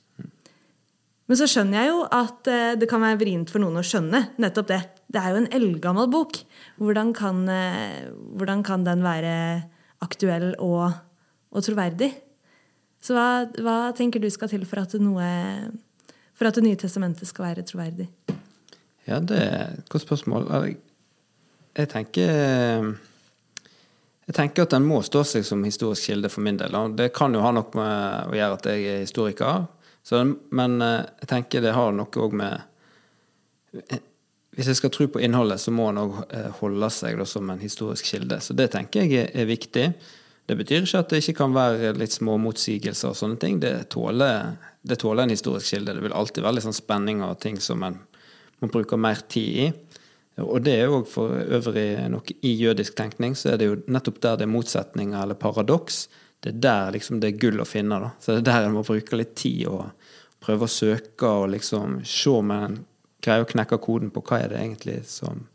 Men 1.28 1.40
så 1.40 1.48
skjønner 1.48 1.80
jeg 1.80 1.92
jo 1.92 2.00
at 2.08 2.50
uh, 2.52 2.72
det 2.80 2.88
kan 2.92 3.04
være 3.04 3.20
vrient 3.22 3.52
for 3.52 3.64
noen 3.64 3.80
å 3.80 3.86
skjønne 3.86 4.26
nettopp 4.42 4.72
det. 4.72 4.82
Det 5.12 5.20
er 5.20 5.34
jo 5.34 5.42
en 5.42 5.52
eldgammel 5.60 6.08
bok. 6.12 6.40
Hvordan 6.80 7.12
kan, 7.16 7.44
hvordan 8.40 8.62
kan, 8.64 8.86
den 8.88 9.04
være 9.04 9.34
aktuell 10.00 10.54
og, 10.64 10.94
og 11.52 11.66
troverdig? 11.68 12.14
Så 13.02 13.18
hva, 13.18 13.48
hva, 13.60 13.78
tenker 13.98 14.22
du 14.22 14.30
skal 14.32 14.52
til 14.52 14.64
for 14.70 14.84
at, 14.84 14.94
noe, 15.02 15.26
for 16.38 16.48
at 16.48 16.58
Det 16.58 16.64
nye 16.66 16.80
testamentet 16.80 17.28
skal 17.30 17.50
være 17.50 17.66
troverdig? 17.68 18.08
Ja, 19.12 19.20
det 19.20 19.40
er 19.44 19.78
et 19.78 19.90
godt 19.92 20.06
spørsmål. 20.06 20.48
Jeg 21.76 21.90
tenker 21.92 22.30
jeg 24.32 24.38
tenker 24.38 24.64
at 24.64 24.72
den 24.72 24.86
må 24.88 25.02
stå 25.04 25.26
seg 25.28 25.44
som 25.44 25.64
historisk 25.68 26.08
kilde 26.08 26.30
for 26.32 26.46
min 26.46 26.56
del. 26.60 26.76
Det 26.96 27.10
kan 27.16 27.34
jo 27.36 27.42
ha 27.44 27.50
noe 27.52 27.68
med 27.76 28.30
å 28.32 28.38
gjøre 28.38 28.60
at 28.60 28.68
jeg 28.72 28.86
er 28.88 29.02
historiker, 29.02 29.66
så, 30.08 30.22
men 30.56 30.78
eh, 30.82 31.02
jeg 31.24 31.30
tenker 31.34 31.66
det 31.66 31.74
har 31.76 31.92
noe 31.94 32.24
òg 32.24 32.34
med 32.40 32.64
Hvis 34.52 34.68
jeg 34.68 34.80
skal 34.80 34.92
tro 34.92 35.06
på 35.12 35.22
innholdet, 35.24 35.62
så 35.62 35.72
må 35.72 35.90
den 35.90 36.00
òg 36.02 36.16
eh, 36.32 36.48
holde 36.62 36.90
seg 36.92 37.20
da, 37.20 37.28
som 37.28 37.50
en 37.52 37.62
historisk 37.62 38.08
kilde. 38.08 38.40
Så 38.40 38.56
det 38.58 38.70
tenker 38.74 39.04
jeg 39.04 39.30
er, 39.30 39.46
viktig. 39.48 39.86
Det 40.48 40.58
betyr 40.60 40.88
ikke 40.88 41.04
at 41.04 41.12
det 41.12 41.22
ikke 41.22 41.38
kan 41.44 41.56
være 41.56 41.94
litt 42.00 42.16
små 42.16 42.38
motsigelser 42.42 43.12
og 43.12 43.20
sånne 43.20 43.40
ting. 43.40 43.60
Det 43.64 43.76
tåler, 43.94 44.56
det 44.84 45.00
tåler 45.04 45.28
en 45.28 45.36
historisk 45.36 45.76
kilde. 45.76 45.96
Det 45.96 46.08
vil 46.08 46.16
alltid 46.16 46.44
være 46.44 46.58
litt 46.58 46.68
sånn 46.68 46.80
spenning 46.82 47.24
og 47.24 47.40
ting 47.44 47.60
som 47.64 47.84
en 47.88 48.00
man 48.62 48.72
bruker 48.74 49.00
mer 49.02 49.22
tid 49.32 49.64
i. 49.66 49.70
Og 50.42 50.62
det 50.64 50.78
er 50.80 50.90
jo 50.90 51.02
for 51.10 51.34
øvrig 51.58 51.88
nok 52.10 52.32
i 52.40 52.54
jødisk 52.56 52.96
tenkning, 52.98 53.36
så 53.38 53.52
er 53.52 53.60
det 53.60 53.68
jo 53.68 53.80
nettopp 53.92 54.22
der 54.24 54.40
det 54.40 54.48
er 54.48 54.54
motsetninger 54.54 55.18
eller 55.22 55.38
paradoks. 55.38 56.08
det 56.44 56.56
er 56.56 56.62
der 56.62 56.92
liksom 56.92 57.20
det 57.20 57.28
er 57.28 57.42
gull 57.42 57.62
å 57.62 57.68
finne. 57.68 58.00
da. 58.00 58.12
Så 58.20 58.32
det 58.32 58.40
er 58.42 58.48
der 58.48 58.68
en 58.68 58.74
må 58.74 58.84
bruke 58.84 59.18
litt 59.18 59.36
tid 59.36 59.68
og 59.68 59.92
prøve 60.42 60.66
å 60.66 60.72
søke 60.72 61.28
og 61.28 61.52
liksom 61.54 62.00
se 62.06 62.30
om 62.30 62.52
en 62.52 62.80
greier 63.22 63.46
å 63.46 63.50
knekke 63.50 63.78
koden 63.78 64.10
på 64.10 64.24
hva 64.26 64.40
er 64.42 64.50
det 64.50 64.62
egentlig 64.62 65.04
som, 65.06 65.46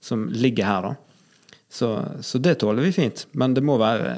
som 0.00 0.28
ligger 0.32 0.64
her, 0.64 0.88
da. 0.88 0.94
Så, 1.68 1.90
så, 2.22 2.38
det 2.38 2.54
tåler 2.62 2.86
vi 2.86 2.94
fint. 2.94 3.26
Men 3.32 3.52
det 3.52 3.64
må 3.66 3.76
være, 3.76 4.14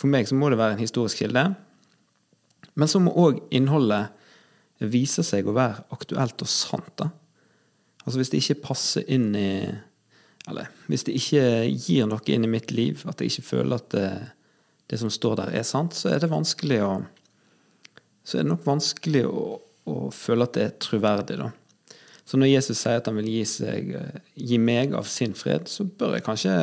for 0.00 0.08
meg 0.08 0.28
så 0.30 0.38
må 0.38 0.48
det 0.48 0.60
være 0.60 0.78
en 0.78 0.84
historisk 0.84 1.20
kilde. 1.20 1.42
Men 2.74 2.88
så 2.88 3.02
må 3.02 3.12
òg 3.12 3.42
innholdet 3.52 4.14
vise 4.80 5.24
seg 5.26 5.46
å 5.46 5.56
være 5.56 5.84
aktuelt 5.92 6.46
og 6.46 6.50
sant. 6.50 6.94
da. 6.96 7.10
Altså 8.04 8.20
Hvis 8.20 8.30
det 8.32 8.40
ikke 8.42 8.62
passer 8.68 9.04
inn 9.08 9.32
i 9.36 9.50
Eller 10.48 10.70
hvis 10.92 11.06
det 11.08 11.16
ikke 11.16 11.44
gir 11.72 12.08
noe 12.08 12.20
inn 12.28 12.44
i 12.44 12.52
mitt 12.52 12.72
liv, 12.74 13.00
at 13.08 13.20
jeg 13.20 13.32
ikke 13.32 13.48
føler 13.48 13.80
at 13.80 13.90
det, 13.94 14.08
det 14.92 15.00
som 15.00 15.12
står 15.12 15.38
der, 15.40 15.54
er 15.56 15.64
sant, 15.64 15.96
så 15.96 16.12
er 16.12 16.20
det 16.20 16.32
vanskelig 16.32 16.82
å 16.84 16.94
Så 18.24 18.38
er 18.38 18.44
det 18.44 18.52
nok 18.52 18.66
vanskelig 18.66 19.24
å, 19.28 19.44
å 19.88 19.96
føle 20.12 20.44
at 20.44 20.56
det 20.56 20.64
er 20.64 20.76
troverdig, 20.80 21.38
da. 21.40 21.50
Så 22.24 22.38
når 22.40 22.54
Jesus 22.54 22.80
sier 22.80 23.00
at 23.00 23.08
han 23.10 23.18
vil 23.20 23.28
gi, 23.28 23.42
seg, 23.44 23.90
gi 24.32 24.58
meg 24.60 24.94
av 24.96 25.04
sin 25.08 25.34
fred, 25.36 25.68
så 25.68 25.84
bør 25.84 26.16
jeg 26.16 26.24
kanskje 26.24 26.54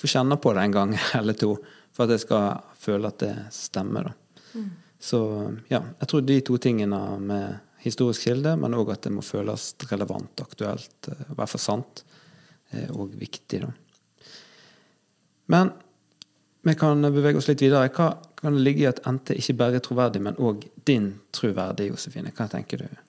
få 0.00 0.08
kjenne 0.08 0.38
på 0.40 0.54
det 0.56 0.64
en 0.64 0.76
gang 0.76 0.94
eller 1.18 1.36
to 1.36 1.54
for 1.92 2.06
at 2.06 2.14
jeg 2.14 2.24
skal 2.24 2.62
føle 2.80 3.10
at 3.12 3.20
det 3.20 3.34
stemmer. 3.52 4.08
da. 4.08 4.40
Mm. 4.56 4.70
Så 5.02 5.20
ja, 5.68 5.82
jeg 6.00 6.08
tror 6.08 6.24
de 6.24 6.38
to 6.46 6.56
tingene 6.62 7.00
med 7.20 7.58
historisk 7.82 8.28
kilde, 8.28 8.54
men 8.60 8.76
òg 8.78 8.94
at 8.94 9.06
det 9.06 9.12
må 9.14 9.24
føles 9.26 9.72
relevant, 9.90 10.42
aktuelt, 10.44 11.08
eh, 11.10 11.24
i 11.28 11.38
hvert 11.38 11.54
fall 11.54 11.66
sant, 11.66 12.04
og 12.96 13.10
viktig. 13.20 13.58
da. 13.60 13.68
Men 15.52 15.74
vi 16.64 16.74
kan 16.80 17.02
bevege 17.02 17.36
oss 17.36 17.50
litt 17.50 17.60
videre. 17.60 17.90
Hva 17.92 18.14
kan 18.38 18.54
det 18.56 18.62
ligge 18.64 18.86
i 18.86 18.88
at 18.88 19.02
NT 19.04 19.34
ikke 19.36 19.56
bare 19.60 19.76
er 19.76 19.84
troverdig, 19.84 20.22
men 20.24 20.38
òg 20.40 20.64
din 20.88 21.10
troverdig, 21.36 21.90
Josefine? 21.90 22.32
Hva 22.32 22.46
tenker 22.48 22.80
du? 22.80 23.02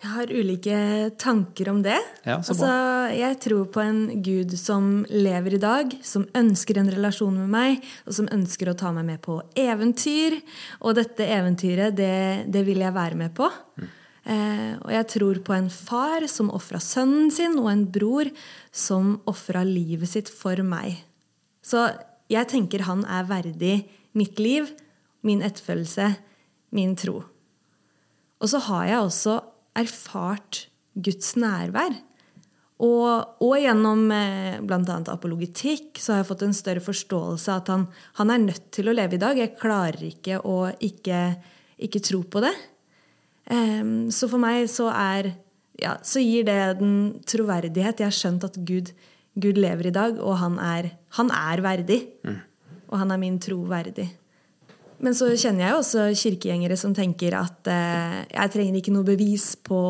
Jeg 0.00 0.14
har 0.14 0.30
ulike 0.32 0.76
tanker 1.20 1.68
om 1.68 1.82
det. 1.84 1.98
Ja, 2.24 2.38
altså, 2.38 2.68
jeg 3.12 3.36
tror 3.44 3.66
på 3.68 3.82
en 3.84 4.22
gud 4.24 4.54
som 4.56 5.02
lever 5.12 5.58
i 5.58 5.60
dag, 5.60 5.92
som 6.00 6.24
ønsker 6.36 6.80
en 6.80 6.88
relasjon 6.88 7.36
med 7.36 7.50
meg, 7.52 7.88
og 8.08 8.16
som 8.16 8.30
ønsker 8.32 8.70
å 8.70 8.76
ta 8.80 8.94
meg 8.96 9.04
med 9.10 9.20
på 9.26 9.36
eventyr. 9.60 10.38
Og 10.80 10.96
dette 10.96 11.26
eventyret, 11.28 11.92
det, 11.98 12.48
det 12.48 12.64
vil 12.64 12.80
jeg 12.80 12.96
være 12.96 13.20
med 13.20 13.34
på. 13.36 13.50
Mm. 13.76 13.90
Eh, 14.24 14.72
og 14.80 14.90
jeg 14.94 15.10
tror 15.18 15.42
på 15.44 15.56
en 15.58 15.68
far 15.72 16.24
som 16.32 16.48
ofra 16.56 16.80
sønnen 16.80 17.28
sin, 17.34 17.60
og 17.60 17.68
en 17.68 17.84
bror 17.92 18.32
som 18.72 19.18
ofra 19.28 19.66
livet 19.68 20.08
sitt 20.08 20.32
for 20.32 20.64
meg. 20.64 20.96
Så 21.60 21.90
jeg 22.32 22.48
tenker 22.48 22.88
han 22.88 23.04
er 23.04 23.28
verdig 23.28 23.76
mitt 24.16 24.40
liv, 24.40 24.72
min 25.20 25.44
etterfølgelse, 25.44 26.14
min 26.72 26.96
tro. 26.96 27.20
Og 28.40 28.48
så 28.48 28.64
har 28.64 28.88
jeg 28.88 29.04
også 29.04 29.40
erfart 29.78 30.66
Guds 30.94 31.34
nærvær. 31.38 31.94
Og, 32.80 33.42
og 33.44 33.54
gjennom 33.60 34.06
eh, 34.14 34.56
bl.a. 34.64 34.96
apologitikk 35.12 36.00
så 36.00 36.14
har 36.14 36.22
jeg 36.22 36.30
fått 36.30 36.44
en 36.46 36.56
større 36.56 36.80
forståelse 36.84 37.52
av 37.52 37.60
at 37.60 37.70
han, 37.74 37.84
han, 38.16 38.32
er 38.32 38.44
nødt 38.46 38.70
til 38.72 38.88
å 38.88 38.94
leve 38.96 39.18
i 39.18 39.20
dag. 39.20 39.36
Jeg 39.36 39.58
klarer 39.60 40.00
ikke 40.06 40.40
å 40.48 40.62
ikke, 40.80 41.20
ikke 41.76 42.00
tro 42.06 42.22
på 42.24 42.40
det. 42.46 42.54
Um, 43.50 44.08
så 44.14 44.30
for 44.30 44.40
meg 44.40 44.64
så 44.72 44.88
er 44.94 45.32
ja, 45.80 45.96
så 46.04 46.22
gir 46.22 46.46
det 46.48 46.58
den 46.80 46.94
troverdighet. 47.28 48.00
Jeg 48.00 48.08
har 48.08 48.16
skjønt 48.16 48.46
at 48.48 48.56
Gud, 48.68 48.92
Gud 49.40 49.60
lever 49.60 49.90
i 49.90 49.94
dag, 49.94 50.18
og 50.20 50.38
han 50.40 50.58
er, 50.60 50.92
han 51.18 51.32
er 51.34 51.64
verdig. 51.64 52.00
Mm. 52.24 52.40
Og 52.90 52.98
han 53.00 53.14
er 53.14 53.20
min 53.22 53.38
tro 53.42 53.60
verdig. 53.68 54.08
Men 55.00 55.16
så 55.16 55.30
kjenner 55.32 55.64
jeg 55.64 55.72
jo 55.72 55.80
også 55.80 56.06
kirkegjengere 56.22 56.76
som 56.76 56.94
tenker 56.96 57.36
at 57.38 57.68
eh, 57.72 58.16
jeg 58.28 58.52
trenger 58.52 58.80
ikke 58.80 58.92
noe 58.92 59.06
bevis 59.08 59.54
på, 59.64 59.80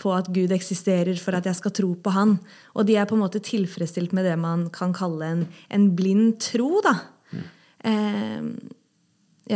på, 0.00 0.12
at 0.12 0.28
Gud 0.34 0.52
eksisterer 0.52 1.16
for 1.20 1.38
at 1.38 1.48
jeg 1.48 1.56
skal 1.56 1.74
tro 1.76 1.94
på 1.96 2.12
Han. 2.12 2.36
Og 2.76 2.88
de 2.88 2.98
er 3.00 3.08
på 3.08 3.16
en 3.16 3.24
måte 3.24 3.40
tilfredsstilt 3.44 4.12
med 4.16 4.28
det 4.28 4.36
man 4.40 4.68
kan 4.74 4.92
kalle 4.96 5.32
en, 5.32 5.46
en 5.72 5.86
blind 5.96 6.36
tro, 6.44 6.82
da. 6.84 6.94
Mm. 7.32 7.46
Eh, 7.90 8.50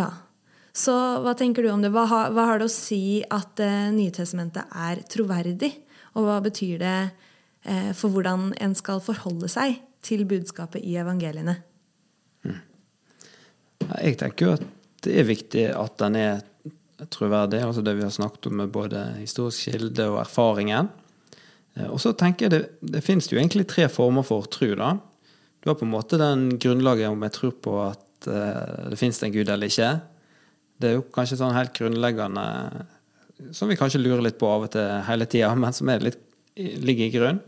ja. 0.01 0.09
Så 0.75 0.95
hva 1.23 1.37
tenker 1.39 1.63
du 1.63 1.71
om 1.71 1.85
det? 1.85 1.93
Hva 1.95 2.07
hva 2.09 2.49
har 2.49 2.59
det 2.59 2.67
å 2.67 2.73
si 2.73 3.21
at 3.29 3.61
eh, 3.63 3.93
Nytestamentet 3.95 4.73
er 4.73 5.05
troverdig? 5.13 5.71
Og 6.17 6.27
hva 6.27 6.41
betyr 6.43 6.81
det 6.81 6.97
eh, 7.69 7.93
for 7.93 8.09
hvordan 8.15 8.53
en 8.63 8.75
skal 8.79 9.05
forholde 9.05 9.53
seg 9.53 9.79
til 10.05 10.25
budskapet 10.29 10.83
i 10.83 10.97
evangeliene? 11.01 11.59
Jeg 14.01 14.19
tenker 14.21 14.47
jo 14.47 14.57
at 14.59 14.67
det 15.05 15.17
er 15.21 15.29
viktig 15.29 15.65
at 15.77 15.97
den 16.01 16.19
er 16.21 16.45
troverdig, 17.13 17.61
altså 17.65 17.83
det 17.85 17.97
vi 17.99 18.05
har 18.07 18.13
snakket 18.15 18.49
om 18.49 18.61
med 18.63 18.73
både 18.73 19.03
historisk 19.19 19.69
kilde 19.69 20.07
og 20.13 20.21
erfaringen. 20.23 20.89
Eh, 21.75 21.89
og 21.91 21.99
så 22.03 22.15
tenker 22.17 22.47
jeg 22.47 22.55
det, 22.55 22.63
det 22.95 23.05
finnes 23.05 23.29
jo 23.31 23.39
egentlig 23.41 23.67
tre 23.71 23.89
former 23.93 24.27
for 24.27 24.47
tro, 24.51 24.71
da. 24.79 24.95
Du 25.61 25.71
har 25.71 25.79
på 25.81 25.87
en 25.87 25.95
måte 25.95 26.21
den 26.21 26.55
grunnlaget 26.61 27.11
om 27.11 27.23
jeg 27.25 27.35
tror 27.39 27.55
på 27.65 27.77
at 27.87 28.29
uh, 28.29 28.91
det 28.93 28.99
finnes 29.01 29.23
en 29.25 29.33
gud 29.33 29.49
eller 29.49 29.71
ikke. 29.71 29.95
Det 30.77 30.91
er 30.91 30.99
jo 30.99 31.07
kanskje 31.15 31.39
sånn 31.41 31.57
helt 31.57 31.73
grunnleggende 31.77 32.45
som 33.57 33.71
vi 33.71 33.77
kanskje 33.79 34.03
lurer 34.03 34.27
litt 34.27 34.37
på 34.39 34.49
av 34.49 34.67
og 34.67 34.75
til 34.75 34.91
hele 35.09 35.27
tida, 35.31 35.55
men 35.63 35.73
som 35.77 35.91
litt, 36.03 36.21
ligger 36.55 37.07
i 37.07 37.15
grunn. 37.15 37.41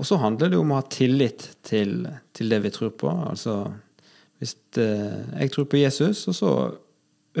Og 0.00 0.08
så 0.08 0.16
handler 0.16 0.48
det 0.48 0.56
jo 0.56 0.64
om 0.64 0.72
å 0.72 0.80
ha 0.80 0.86
tillit 0.88 1.44
til, 1.66 2.08
til 2.32 2.52
det 2.52 2.62
vi 2.64 2.72
tror 2.72 2.94
på. 2.96 3.12
altså 3.12 3.66
hvis 4.40 4.56
eh, 4.80 5.20
jeg 5.42 5.52
tror 5.52 5.68
på 5.68 5.80
Jesus, 5.82 6.24
og 6.30 6.36
så 6.36 6.50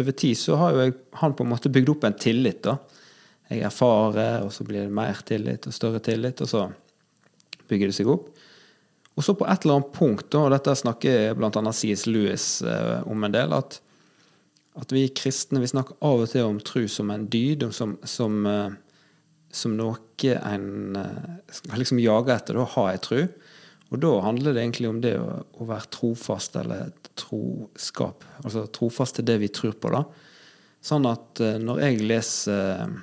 over 0.00 0.14
tid 0.14 0.36
så 0.38 0.56
har 0.60 0.74
jo 0.74 0.82
jeg, 0.84 0.96
han 1.22 1.34
på 1.34 1.46
en 1.46 1.52
måte 1.54 1.72
bygd 1.72 1.94
opp 1.94 2.04
en 2.06 2.18
tillit. 2.20 2.60
da. 2.66 2.76
Jeg 3.50 3.64
erfarer, 3.66 4.44
og 4.44 4.52
så 4.54 4.66
blir 4.68 4.84
det 4.84 4.94
mer 4.94 5.22
tillit 5.26 5.66
og 5.66 5.74
større 5.74 6.02
tillit, 6.04 6.40
og 6.44 6.50
så 6.50 6.66
bygger 7.70 7.90
det 7.90 7.96
seg 7.96 8.10
opp. 8.12 8.28
Og 9.16 9.24
så 9.24 9.34
på 9.34 9.46
et 9.48 9.64
eller 9.64 9.80
annet 9.80 9.94
punkt, 9.96 10.36
og 10.38 10.52
dette 10.52 10.76
snakker 10.78 11.32
bl.a. 11.38 11.72
C.S. 11.74 12.04
Lewis 12.06 12.50
eh, 12.62 13.00
om 13.08 13.24
en 13.26 13.34
del, 13.34 13.56
at, 13.56 13.80
at, 14.78 14.92
vi 14.94 15.08
kristne 15.16 15.62
vi 15.64 15.72
snakker 15.72 15.98
av 16.06 16.26
og 16.26 16.30
til 16.30 16.46
om 16.46 16.60
tro 16.62 16.84
som 16.88 17.10
en 17.10 17.26
dyd, 17.32 17.64
som, 17.74 17.96
som, 18.04 18.44
eh, 18.46 18.76
som 19.50 19.74
noe 19.76 20.36
en 20.36 21.00
skal 21.48 21.80
liksom 21.80 21.98
jage 22.04 22.36
etter, 22.36 22.60
da, 22.60 22.68
ha 22.76 22.86
ei 22.92 23.00
tru. 23.00 23.24
Og 23.90 23.98
da 23.98 24.10
handler 24.22 24.54
det 24.54 24.62
egentlig 24.62 24.90
om 24.90 24.98
det 25.02 25.16
å, 25.18 25.28
å 25.42 25.66
være 25.66 25.90
trofast, 25.90 26.56
eller 26.60 26.92
troskap. 27.18 28.24
Altså 28.44 28.64
trofast 28.70 29.18
til 29.18 29.26
det 29.26 29.40
vi 29.42 29.50
tror 29.52 29.74
på, 29.74 29.90
da. 29.94 30.04
Sånn 30.84 31.08
at 31.10 31.42
uh, 31.42 31.56
når 31.60 31.82
jeg 31.84 32.04
leser 32.06 32.94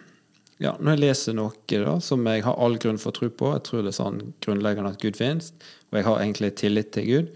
ja, 0.57 0.71
når 0.81 0.95
jeg 0.95 1.01
leser 1.03 1.35
noe 1.37 1.53
da, 1.69 1.97
som 2.01 2.23
jeg 2.25 2.41
har 2.47 2.55
all 2.57 2.79
grunn 2.81 2.97
for 2.97 3.13
å 3.13 3.17
tro 3.19 3.27
på, 3.29 3.51
jeg 3.53 3.65
tror 3.67 3.83
det 3.83 3.91
er 3.91 3.97
sånn 3.99 4.21
grunnleggende 4.41 4.93
at 4.95 5.03
Gud 5.03 5.19
finnes, 5.19 5.51
og 5.91 5.99
jeg 5.99 6.07
har 6.07 6.21
egentlig 6.23 6.53
tillit 6.57 6.89
til 6.95 7.05
Gud, 7.11 7.27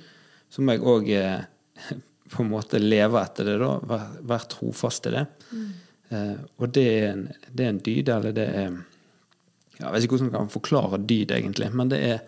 så 0.51 0.63
må 0.65 0.73
jeg 0.73 0.87
òg 0.89 1.11
eh, 1.13 1.43
på 2.33 2.41
en 2.41 2.49
måte 2.49 2.81
leve 2.81 3.21
etter 3.21 3.51
det, 3.51 3.59
da. 3.61 3.75
Være, 3.91 4.23
vær 4.31 4.47
trofast 4.49 5.05
til 5.05 5.19
det. 5.19 5.25
Mm. 5.51 5.67
Eh, 6.09 6.39
og 6.57 6.73
det 6.73 6.87
er, 6.95 7.05
en, 7.11 7.21
det 7.51 7.67
er, 7.67 7.75
en, 7.75 7.83
dyd, 7.85 8.09
eller 8.15 8.33
det 8.35 8.47
er 8.47 8.79
Jeg 9.77 9.93
vet 9.93 10.03
ikke 10.05 10.17
hvordan 10.17 10.31
man 10.31 10.39
kan 10.39 10.55
forklare 10.55 11.01
dyd, 11.05 11.35
egentlig, 11.37 11.69
men 11.77 11.93
det 11.93 12.01
er 12.09 12.25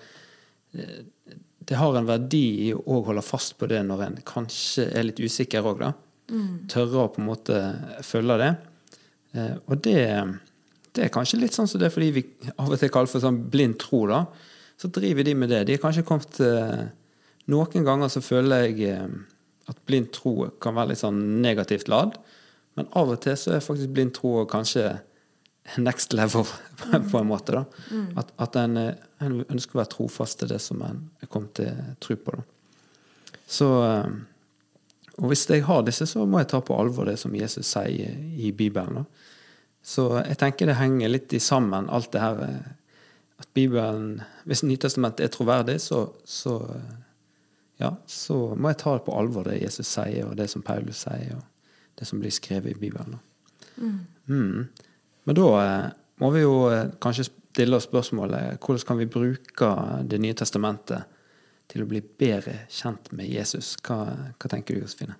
det 1.67 1.77
har 1.79 1.95
en 1.97 2.07
verdi 2.07 2.45
i 2.67 2.71
å 2.73 3.01
holde 3.05 3.23
fast 3.25 3.55
på 3.59 3.69
det 3.71 3.81
når 3.87 4.07
en 4.07 4.17
kanskje 4.27 4.87
er 4.91 5.07
litt 5.07 5.21
usikker 5.21 5.65
òg, 5.69 5.83
da. 5.83 5.91
Mm. 6.31 6.65
Tørre 6.71 7.03
å 7.03 7.11
på 7.11 7.21
en 7.21 7.29
måte 7.29 7.59
følge 8.05 8.39
det. 8.41 8.49
Eh, 9.37 9.53
og 9.67 9.83
det, 9.85 9.99
det, 10.91 11.05
er 11.05 11.13
kanskje 11.13 11.41
litt 11.41 11.55
sånn 11.55 11.69
som 11.69 11.81
det 11.81 11.89
er 11.89 11.95
fordi 11.95 12.11
vi 12.15 12.25
av 12.55 12.71
og 12.71 12.79
til 12.79 12.91
kaller 12.93 13.11
for 13.11 13.23
sånn 13.23 13.43
blind 13.53 13.77
tro, 13.83 14.05
da. 14.11 14.25
Så 14.79 14.89
driver 14.91 15.27
de 15.27 15.35
med 15.37 15.53
det. 15.53 15.63
De 15.67 15.77
har 15.77 15.83
kanskje 15.83 16.05
kommet 16.07 16.41
eh, 16.43 16.83
Noen 17.51 17.83
ganger 17.83 18.07
så 18.07 18.21
føler 18.23 18.69
jeg 18.69 18.93
eh, 18.93 19.15
at 19.67 19.79
blind 19.87 20.13
tro 20.15 20.47
kan 20.63 20.75
være 20.77 20.93
litt 20.93 21.01
sånn 21.01 21.19
negativt 21.43 21.89
ladd. 21.91 22.15
Men 22.79 22.87
av 22.97 23.11
og 23.13 23.19
til 23.23 23.35
så 23.37 23.55
er 23.55 23.63
faktisk 23.63 23.91
blind 23.93 24.15
tro 24.15 24.45
kanskje 24.49 24.87
next 25.77 26.13
level, 26.13 26.45
på 27.11 27.17
en 27.17 27.27
måte. 27.27 27.51
da. 27.51 27.65
Mm. 27.91 28.17
At, 28.17 28.33
at 28.37 28.55
en, 28.55 28.77
en, 28.77 29.39
ønsker 29.49 29.77
å 29.77 29.81
være 29.83 29.93
trofast 29.95 30.39
til 30.39 30.51
det 30.51 30.59
som 30.61 30.81
en 30.85 31.05
er 31.23 31.31
kommet 31.31 31.55
til 31.59 31.95
tro 32.03 32.17
på. 32.19 32.37
da. 32.37 32.45
Så, 33.47 33.69
eh, 33.87 34.13
og 35.21 35.29
hvis 35.29 35.45
jeg 35.49 35.65
har 35.67 35.83
disse, 35.85 36.07
så 36.09 36.25
må 36.25 36.41
jeg 36.41 36.51
ta 36.53 36.61
på 36.65 36.77
alvor 36.79 37.07
det 37.09 37.19
som 37.21 37.35
Jesus 37.37 37.69
sier 37.69 38.15
i 38.37 38.51
Bibelen. 38.51 39.03
da. 39.03 39.31
Så 39.83 40.07
jeg 40.21 40.39
tenker 40.39 40.69
det 40.69 40.79
henger 40.79 41.11
litt 41.11 41.33
i 41.35 41.41
sammen, 41.43 41.89
alt 41.91 42.11
det 42.13 42.23
her 42.23 42.39
eh, 42.47 42.71
at 43.43 43.49
Bibelen 43.53 44.21
Hvis 44.47 44.63
Nytestamentet 44.63 45.25
er 45.25 45.31
troverdig, 45.33 45.81
så, 45.81 46.13
så, 46.23 46.57
ja, 47.79 47.95
så 48.07 48.55
må 48.55 48.71
jeg 48.71 48.79
ta 48.83 48.95
det 48.97 49.05
på 49.07 49.15
alvor, 49.17 49.47
det 49.47 49.61
Jesus 49.61 49.87
sier, 49.87 50.27
og 50.27 50.37
det 50.39 50.49
som 50.51 50.63
Paulus 50.63 51.03
sier, 51.03 51.35
og 51.37 51.99
det 51.99 52.07
som 52.07 52.19
blir 52.21 52.31
skrevet 52.31 52.71
i 52.71 52.79
Bibelen. 52.79 53.19
Mm. 53.75 53.99
Mm. 54.27 54.67
Men 55.27 55.37
da 55.39 55.49
eh, 55.63 55.89
må 56.21 56.29
vi 56.35 56.43
jo 56.43 56.55
eh, 56.71 56.91
kanskje 57.03 57.29
stille 57.29 57.77
oss 57.77 57.87
spørsmålet 57.89 58.61
hvordan 58.63 58.87
kan 58.87 58.97
vi 58.97 59.09
bruke 59.13 59.69
Det 60.09 60.19
nye 60.21 60.33
testamentet 60.37 61.09
til 61.71 61.83
å 61.83 61.89
bli 61.89 62.01
bedre 62.01 62.65
kjent 62.71 63.11
med 63.15 63.29
Jesus. 63.29 63.75
Hva, 63.81 64.03
hva 64.37 64.49
tenker 64.51 64.75
du, 64.75 64.83
Josefine? 64.83 65.15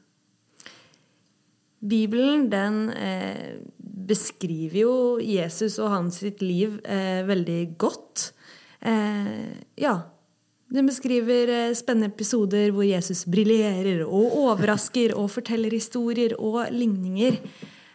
Bibelen 1.84 2.48
den 2.52 2.88
eh, 2.96 3.60
beskriver 4.08 4.80
jo 4.80 4.96
Jesus 5.20 5.80
og 5.84 5.92
hans 5.92 6.22
sitt 6.24 6.44
liv 6.44 6.78
eh, 6.88 7.24
veldig 7.28 7.62
godt. 7.82 8.30
Eh, 8.80 9.52
ja. 9.84 9.98
Den 10.74 10.88
beskriver 10.90 11.52
eh, 11.52 11.76
spennende 11.78 12.12
episoder 12.14 12.72
hvor 12.74 12.88
Jesus 12.88 13.26
briljerer 13.30 14.06
og 14.06 14.38
overrasker 14.46 15.16
og 15.18 15.32
forteller 15.34 15.76
historier 15.76 16.38
og 16.40 16.64
ligninger. 16.72 17.42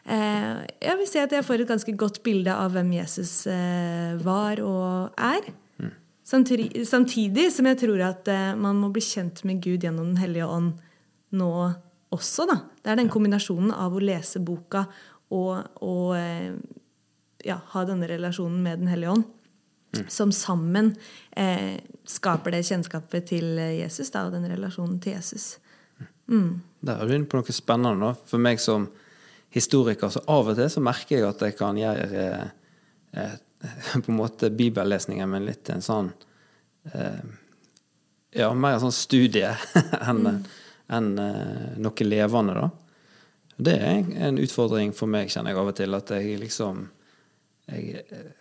Eh, 0.08 0.60
jeg 0.80 0.98
vil 1.00 1.08
si 1.10 1.20
at 1.20 1.32
jeg 1.36 1.44
får 1.44 1.64
et 1.64 1.70
ganske 1.70 1.96
godt 2.00 2.22
bilde 2.24 2.54
av 2.54 2.72
hvem 2.72 2.94
Jesus 2.96 3.32
eh, 3.52 4.14
var 4.24 4.62
og 4.64 5.18
er. 5.20 5.50
Mm. 5.82 5.92
Samtidig, 6.24 6.70
samtidig, 6.88 7.48
som 7.52 7.68
jeg 7.68 7.80
tror 7.84 8.04
at 8.08 8.30
man 8.56 8.80
må 8.80 8.92
bli 8.94 9.04
kjent 9.04 9.44
med 9.48 9.60
Gud 9.64 9.84
gjennom 9.84 10.14
Den 10.14 10.22
hellige 10.22 10.48
ånd 10.48 10.72
nå 11.36 11.52
også, 12.14 12.46
da. 12.48 12.60
Det 12.80 12.92
er 12.92 13.00
den 13.00 13.10
kombinasjonen 13.12 13.72
av 13.74 13.96
å 13.96 14.02
lese 14.02 14.40
boka 14.40 14.86
og, 15.34 15.80
og 15.84 16.14
eh, 16.16 16.54
ja, 17.44 17.58
ha 17.74 17.84
denne 17.88 18.08
relasjonen 18.08 18.62
med 18.64 18.80
Den 18.82 18.92
hellige 18.92 19.12
ånd, 19.12 19.26
mm. 19.96 20.06
som 20.12 20.32
sammen 20.32 20.94
eh, 21.36 21.80
skaper 22.08 22.56
det 22.56 22.64
kjennskapet 22.70 23.28
til 23.34 23.60
Jesus 23.60 24.12
da, 24.14 24.24
og 24.26 24.36
den 24.36 24.48
relasjonen 24.48 24.96
til 25.04 25.18
Jesus. 25.18 25.58
Mm. 26.28 26.60
Der 26.84 26.96
er 26.96 27.08
du 27.08 27.14
inne 27.16 27.28
på 27.28 27.40
noe 27.40 27.54
spennende. 27.54 28.14
For 28.28 28.40
meg 28.40 28.60
som 28.62 28.88
historiker, 29.54 30.10
så 30.12 30.22
av 30.28 30.50
og 30.52 30.56
til 30.58 30.70
så 30.70 30.82
merker 30.84 31.18
jeg 31.18 31.28
at 31.28 31.44
jeg 31.46 31.56
kan 31.58 31.78
gjøre 31.78 32.22
eh, 33.12 33.36
på 34.04 34.06
en 34.06 34.18
måte 34.18 34.50
bibellesningen 34.54 35.30
min 35.30 35.48
litt 35.48 35.70
en 35.72 35.84
sånn 35.84 36.12
eh, 36.92 37.20
Ja, 38.38 38.52
mer 38.52 38.76
en 38.76 38.88
sånn 38.88 38.94
studie 38.94 39.54
enn 40.08 40.24
mm 40.24 40.40
en, 40.88 41.18
eh, 41.18 41.76
noe 41.76 42.04
levende, 42.04 42.54
da. 42.56 42.70
Det 43.58 43.74
er 43.74 44.04
en 44.28 44.38
utfordring 44.40 44.94
for 44.96 45.10
meg, 45.10 45.30
kjenner 45.32 45.52
jeg 45.52 45.60
av 45.60 45.70
og 45.72 45.76
til, 45.76 45.96
at 45.98 46.12
jeg 46.14 46.40
liksom 46.44 46.86
jeg, 47.68 48.04
eh, 48.08 48.34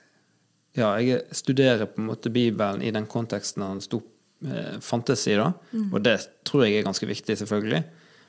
Ja, 0.77 0.91
jeg 1.01 1.23
studerer 1.33 1.87
på 1.89 1.97
en 1.97 2.05
måte 2.05 2.29
Bibelen 2.29 2.83
i 2.85 2.91
den 2.93 3.07
konteksten 3.09 3.63
han 3.63 3.81
sto, 3.81 4.03
eh, 4.45 4.77
fantes 4.79 5.27
i, 5.27 5.33
da. 5.33 5.51
Mm. 5.71 5.87
Og 5.91 6.03
det 6.03 6.19
tror 6.45 6.65
jeg 6.65 6.77
er 6.77 6.85
ganske 6.85 7.07
viktig, 7.09 7.37
selvfølgelig. 7.37 7.83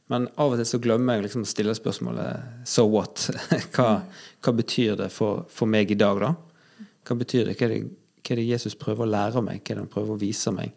Men 0.08 0.28
av 0.40 0.54
og 0.54 0.60
til 0.60 0.68
så 0.68 0.80
glemmer 0.80 1.18
jeg 1.18 1.26
liksom 1.26 1.44
å 1.44 1.48
stille 1.48 1.74
spørsmålet 1.76 2.68
so 2.68 2.86
what? 2.88 3.28
hva, 3.76 3.88
hva, 4.40 4.54
betyr 4.56 4.96
det 5.02 5.10
for, 5.12 5.44
for, 5.52 5.68
meg 5.68 5.92
i 5.92 5.98
dag, 6.00 6.22
da? 6.24 6.86
Hva 7.08 7.16
betyr 7.20 7.50
det? 7.50 7.58
Hva 7.58 7.68
er 7.68 7.74
det, 7.74 7.82
hva 8.22 8.34
er 8.34 8.40
det 8.40 8.48
Jesus 8.48 8.78
prøver 8.78 9.04
å 9.04 9.12
lære 9.12 9.44
meg? 9.44 9.60
Hva 9.60 9.74
er 9.74 9.80
det 9.80 9.84
han 9.84 9.92
prøver 9.92 10.16
å 10.16 10.20
vise 10.20 10.52
meg? 10.56 10.72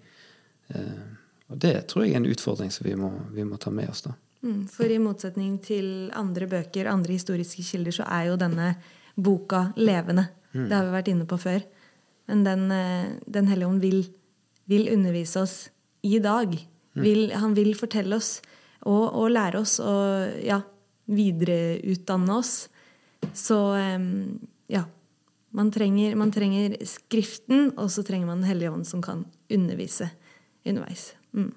Eh, 0.72 1.08
og 1.52 1.64
det 1.64 1.76
tror 1.92 2.06
jeg 2.06 2.16
er 2.16 2.22
en 2.22 2.32
utfordring 2.32 2.72
som 2.72 2.88
vi 2.88 2.98
må, 3.00 3.12
vi 3.32 3.48
må 3.48 3.60
ta 3.60 3.72
med 3.74 3.92
oss. 3.92 4.04
da. 4.08 4.16
Mm, 4.42 4.62
for 4.72 4.90
i 4.90 5.00
motsetning 5.02 5.58
til 5.64 6.10
andre 6.18 6.48
bøker, 6.50 6.90
andre 6.90 7.16
historiske 7.16 7.64
kilder, 7.68 7.96
så 7.96 8.08
er 8.08 8.32
jo 8.32 8.40
denne 8.42 8.74
boka 9.16 9.68
levende. 9.78 10.30
Mm. 10.56 10.66
Det 10.66 10.76
har 10.76 10.88
vi 10.88 10.96
vært 10.96 11.12
inne 11.12 11.28
på 11.30 11.40
før. 11.40 11.64
Men 12.32 12.44
Den, 12.44 12.72
eh, 12.72 13.12
den 13.28 13.48
hellige 13.48 13.68
ånd 13.68 13.82
vil, 13.82 14.06
vil, 14.66 14.88
undervise 14.94 15.42
oss 15.42 15.70
i 16.04 16.20
dag. 16.20 16.56
Mm. 16.96 17.04
Vil, 17.04 17.32
han 17.32 17.54
vil 17.56 17.76
fortelle 17.76 18.16
oss 18.16 18.42
og, 18.82 19.04
og, 19.14 19.28
lære 19.34 19.62
oss 19.62 19.78
å 19.84 19.94
ja, 20.42 20.62
videreutdanne 21.12 22.38
oss. 22.38 22.56
Så 23.38 23.60
ja. 24.72 24.86
Man 25.52 25.68
trenger, 25.68 26.16
man 26.16 26.30
trenger 26.32 26.78
Skriften, 26.88 27.74
og 27.76 27.90
så 27.92 28.06
trenger 28.08 28.30
man 28.30 28.40
Den 28.40 28.48
hellige 28.48 28.72
ånd 28.72 28.88
som 28.88 29.02
kan 29.04 29.26
undervise 29.52 30.08
underveis. 30.64 31.10
Mm. 31.36 31.52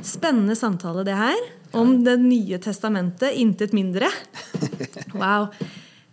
Spennende 0.00 0.56
samtale, 0.56 1.04
det 1.04 1.16
her. 1.18 1.42
Om 1.76 1.98
Det 2.04 2.16
nye 2.22 2.58
testamentet. 2.58 3.36
Intet 3.36 3.76
mindre. 3.76 4.10
Wow. 5.14 5.52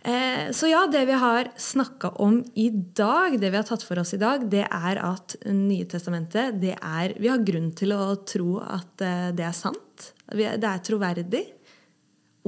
Eh, 0.02 0.50
så 0.50 0.66
ja, 0.66 0.82
det 0.90 1.04
vi 1.06 1.14
har 1.14 1.52
snakka 1.56 2.08
om 2.24 2.40
i 2.58 2.68
dag, 2.70 3.36
det 3.40 3.52
vi 3.52 3.58
har 3.58 3.66
tatt 3.66 3.84
for 3.86 4.00
oss 4.02 4.14
i 4.16 4.18
dag, 4.18 4.48
det 4.50 4.64
er 4.66 4.98
at 4.98 5.36
Nye 5.46 5.86
testamentet 5.86 6.56
det 6.58 6.74
er, 6.74 7.14
Vi 7.22 7.30
har 7.30 7.44
grunn 7.46 7.70
til 7.78 7.94
å 7.94 8.16
tro 8.26 8.56
at 8.64 9.04
eh, 9.04 9.28
det 9.36 9.46
er 9.46 9.54
sant. 9.54 10.08
Det 10.26 10.48
er 10.58 10.82
troverdig. 10.82 11.44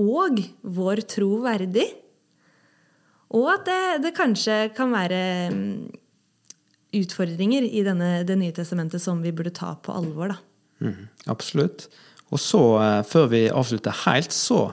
Og 0.02 0.40
vår 0.66 1.04
tro 1.06 1.28
verdig. 1.44 1.86
Og 3.34 3.46
at 3.52 3.68
det, 3.68 3.82
det 4.02 4.16
kanskje 4.16 4.56
kan 4.74 4.90
være 4.90 5.20
mm, 5.54 5.70
utfordringer 6.98 7.66
i 7.70 7.84
denne, 7.86 8.24
Det 8.26 8.38
nye 8.40 8.54
testamentet 8.54 9.02
som 9.02 9.22
vi 9.22 9.30
burde 9.30 9.54
ta 9.54 9.76
på 9.78 9.94
alvor. 9.94 10.34
da. 10.34 10.40
Mm, 10.82 11.06
absolutt. 11.30 11.86
Og 12.34 12.42
så, 12.42 12.64
eh, 12.82 13.00
før 13.06 13.30
vi 13.30 13.46
avslutter 13.46 13.94
helt, 14.08 14.34
så 14.34 14.72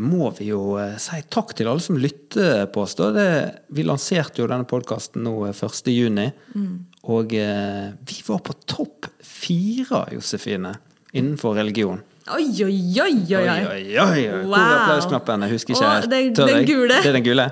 må 0.00 0.30
vi 0.38 0.50
jo 0.50 0.76
eh, 0.80 0.96
si 1.00 1.20
takk 1.32 1.52
til 1.56 1.68
alle 1.70 1.82
som 1.84 1.98
lytter 2.00 2.66
på 2.72 2.84
oss. 2.84 2.96
Det, 2.96 3.30
vi 3.76 3.84
lanserte 3.86 4.42
jo 4.42 4.48
denne 4.50 4.68
podkasten 4.68 5.24
nå 5.26 5.34
1.6, 5.50 5.90
juni, 5.92 6.28
mm. 6.54 6.70
og 7.12 7.34
eh, 7.36 7.90
vi 8.08 8.22
var 8.28 8.40
på 8.46 8.56
topp 8.64 9.10
fire, 9.20 10.06
Josefine, 10.16 10.74
innenfor 11.12 11.58
religion. 11.60 12.00
Oi, 12.30 12.46
oi, 12.62 12.76
oi! 13.02 13.14
oi, 13.34 13.36
oi. 13.36 13.64
oi, 13.66 13.98
oi. 13.98 14.20
Wow. 14.44 14.52
Hvor 14.52 14.60
er 14.60 14.76
applausknappen? 14.76 15.46
Jeg 15.46 15.56
husker 15.56 15.74
ikke. 15.74 15.88
Åh, 15.88 16.08
det, 16.10 16.20
den 16.38 16.68
gule. 16.68 17.00
Det 17.00 17.10
er 17.10 17.16
den 17.18 17.26
gule? 17.26 17.46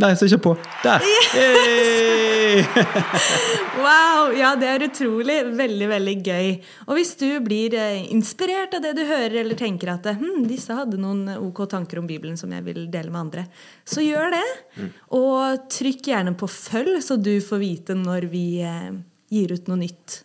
Nei, 0.00 0.14
så 0.16 0.24
ikke 0.24 0.40
på. 0.46 0.52
Der! 0.84 1.04
Yes! 1.04 2.30
wow! 3.84 4.30
Ja, 4.36 4.54
det 4.56 4.68
er 4.70 4.84
utrolig. 4.86 5.36
Veldig, 5.58 5.88
veldig 5.90 6.14
gøy. 6.24 6.48
Og 6.86 6.96
hvis 6.96 7.12
du 7.20 7.28
blir 7.44 7.76
eh, 7.76 8.06
inspirert 8.14 8.74
av 8.78 8.84
det 8.84 8.94
du 8.96 9.02
hører, 9.04 9.42
eller 9.42 9.58
tenker 9.60 9.92
at 9.92 10.08
hm, 10.16 10.46
disse 10.48 10.74
hadde 10.76 11.00
noen 11.00 11.28
ok 11.36 11.62
tanker 11.74 12.00
om 12.00 12.08
Bibelen 12.08 12.40
som 12.40 12.52
jeg 12.54 12.64
vil 12.66 12.86
dele 12.92 13.12
med 13.12 13.20
andre, 13.26 13.46
så 13.84 14.04
gjør 14.04 14.32
det. 14.38 14.46
Mm. 14.78 14.90
Og 15.20 15.68
trykk 15.76 16.12
gjerne 16.14 16.36
på 16.40 16.48
følg, 16.48 16.96
så 17.04 17.20
du 17.20 17.34
får 17.44 17.60
vite 17.60 17.98
når 17.98 18.30
vi 18.32 18.46
eh, 18.64 18.90
gir 19.30 19.52
ut 19.52 19.68
noe 19.68 19.84
nytt. 19.84 20.22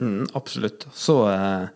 Mm, 0.00 0.28
absolutt. 0.38 0.88
Så 0.96 1.20
eh, 1.34 1.68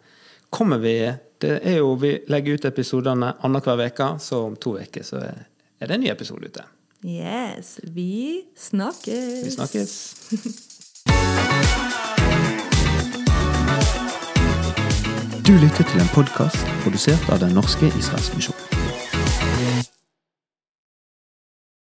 kommer 0.48 0.80
vi 0.80 0.96
det 1.42 1.56
er 1.66 1.80
jo, 1.80 1.96
Vi 1.98 2.20
legger 2.30 2.54
ut 2.54 2.68
episodene 2.70 3.34
annenhver 3.42 3.88
uke, 3.90 4.14
så 4.22 4.46
om 4.46 4.54
to 4.56 4.78
uker 4.78 5.02
så 5.04 5.18
er 5.26 5.90
det 5.90 5.96
en 5.96 6.04
ny 6.04 6.12
episode 6.12 6.46
ute. 6.46 6.62
Yes. 7.04 7.80
Vi 7.82 8.40
snakkes. 8.56 9.44
Vi 9.44 9.50
snakkes. 9.50 10.14
Du 15.46 15.52
lytter 15.52 15.84
til 15.90 16.00
en 16.00 16.08
podkast 16.14 16.66
produsert 16.82 17.28
av 17.28 17.40
Den 17.40 17.54
norske 17.54 17.86
Israelsmisjon. 17.98 18.71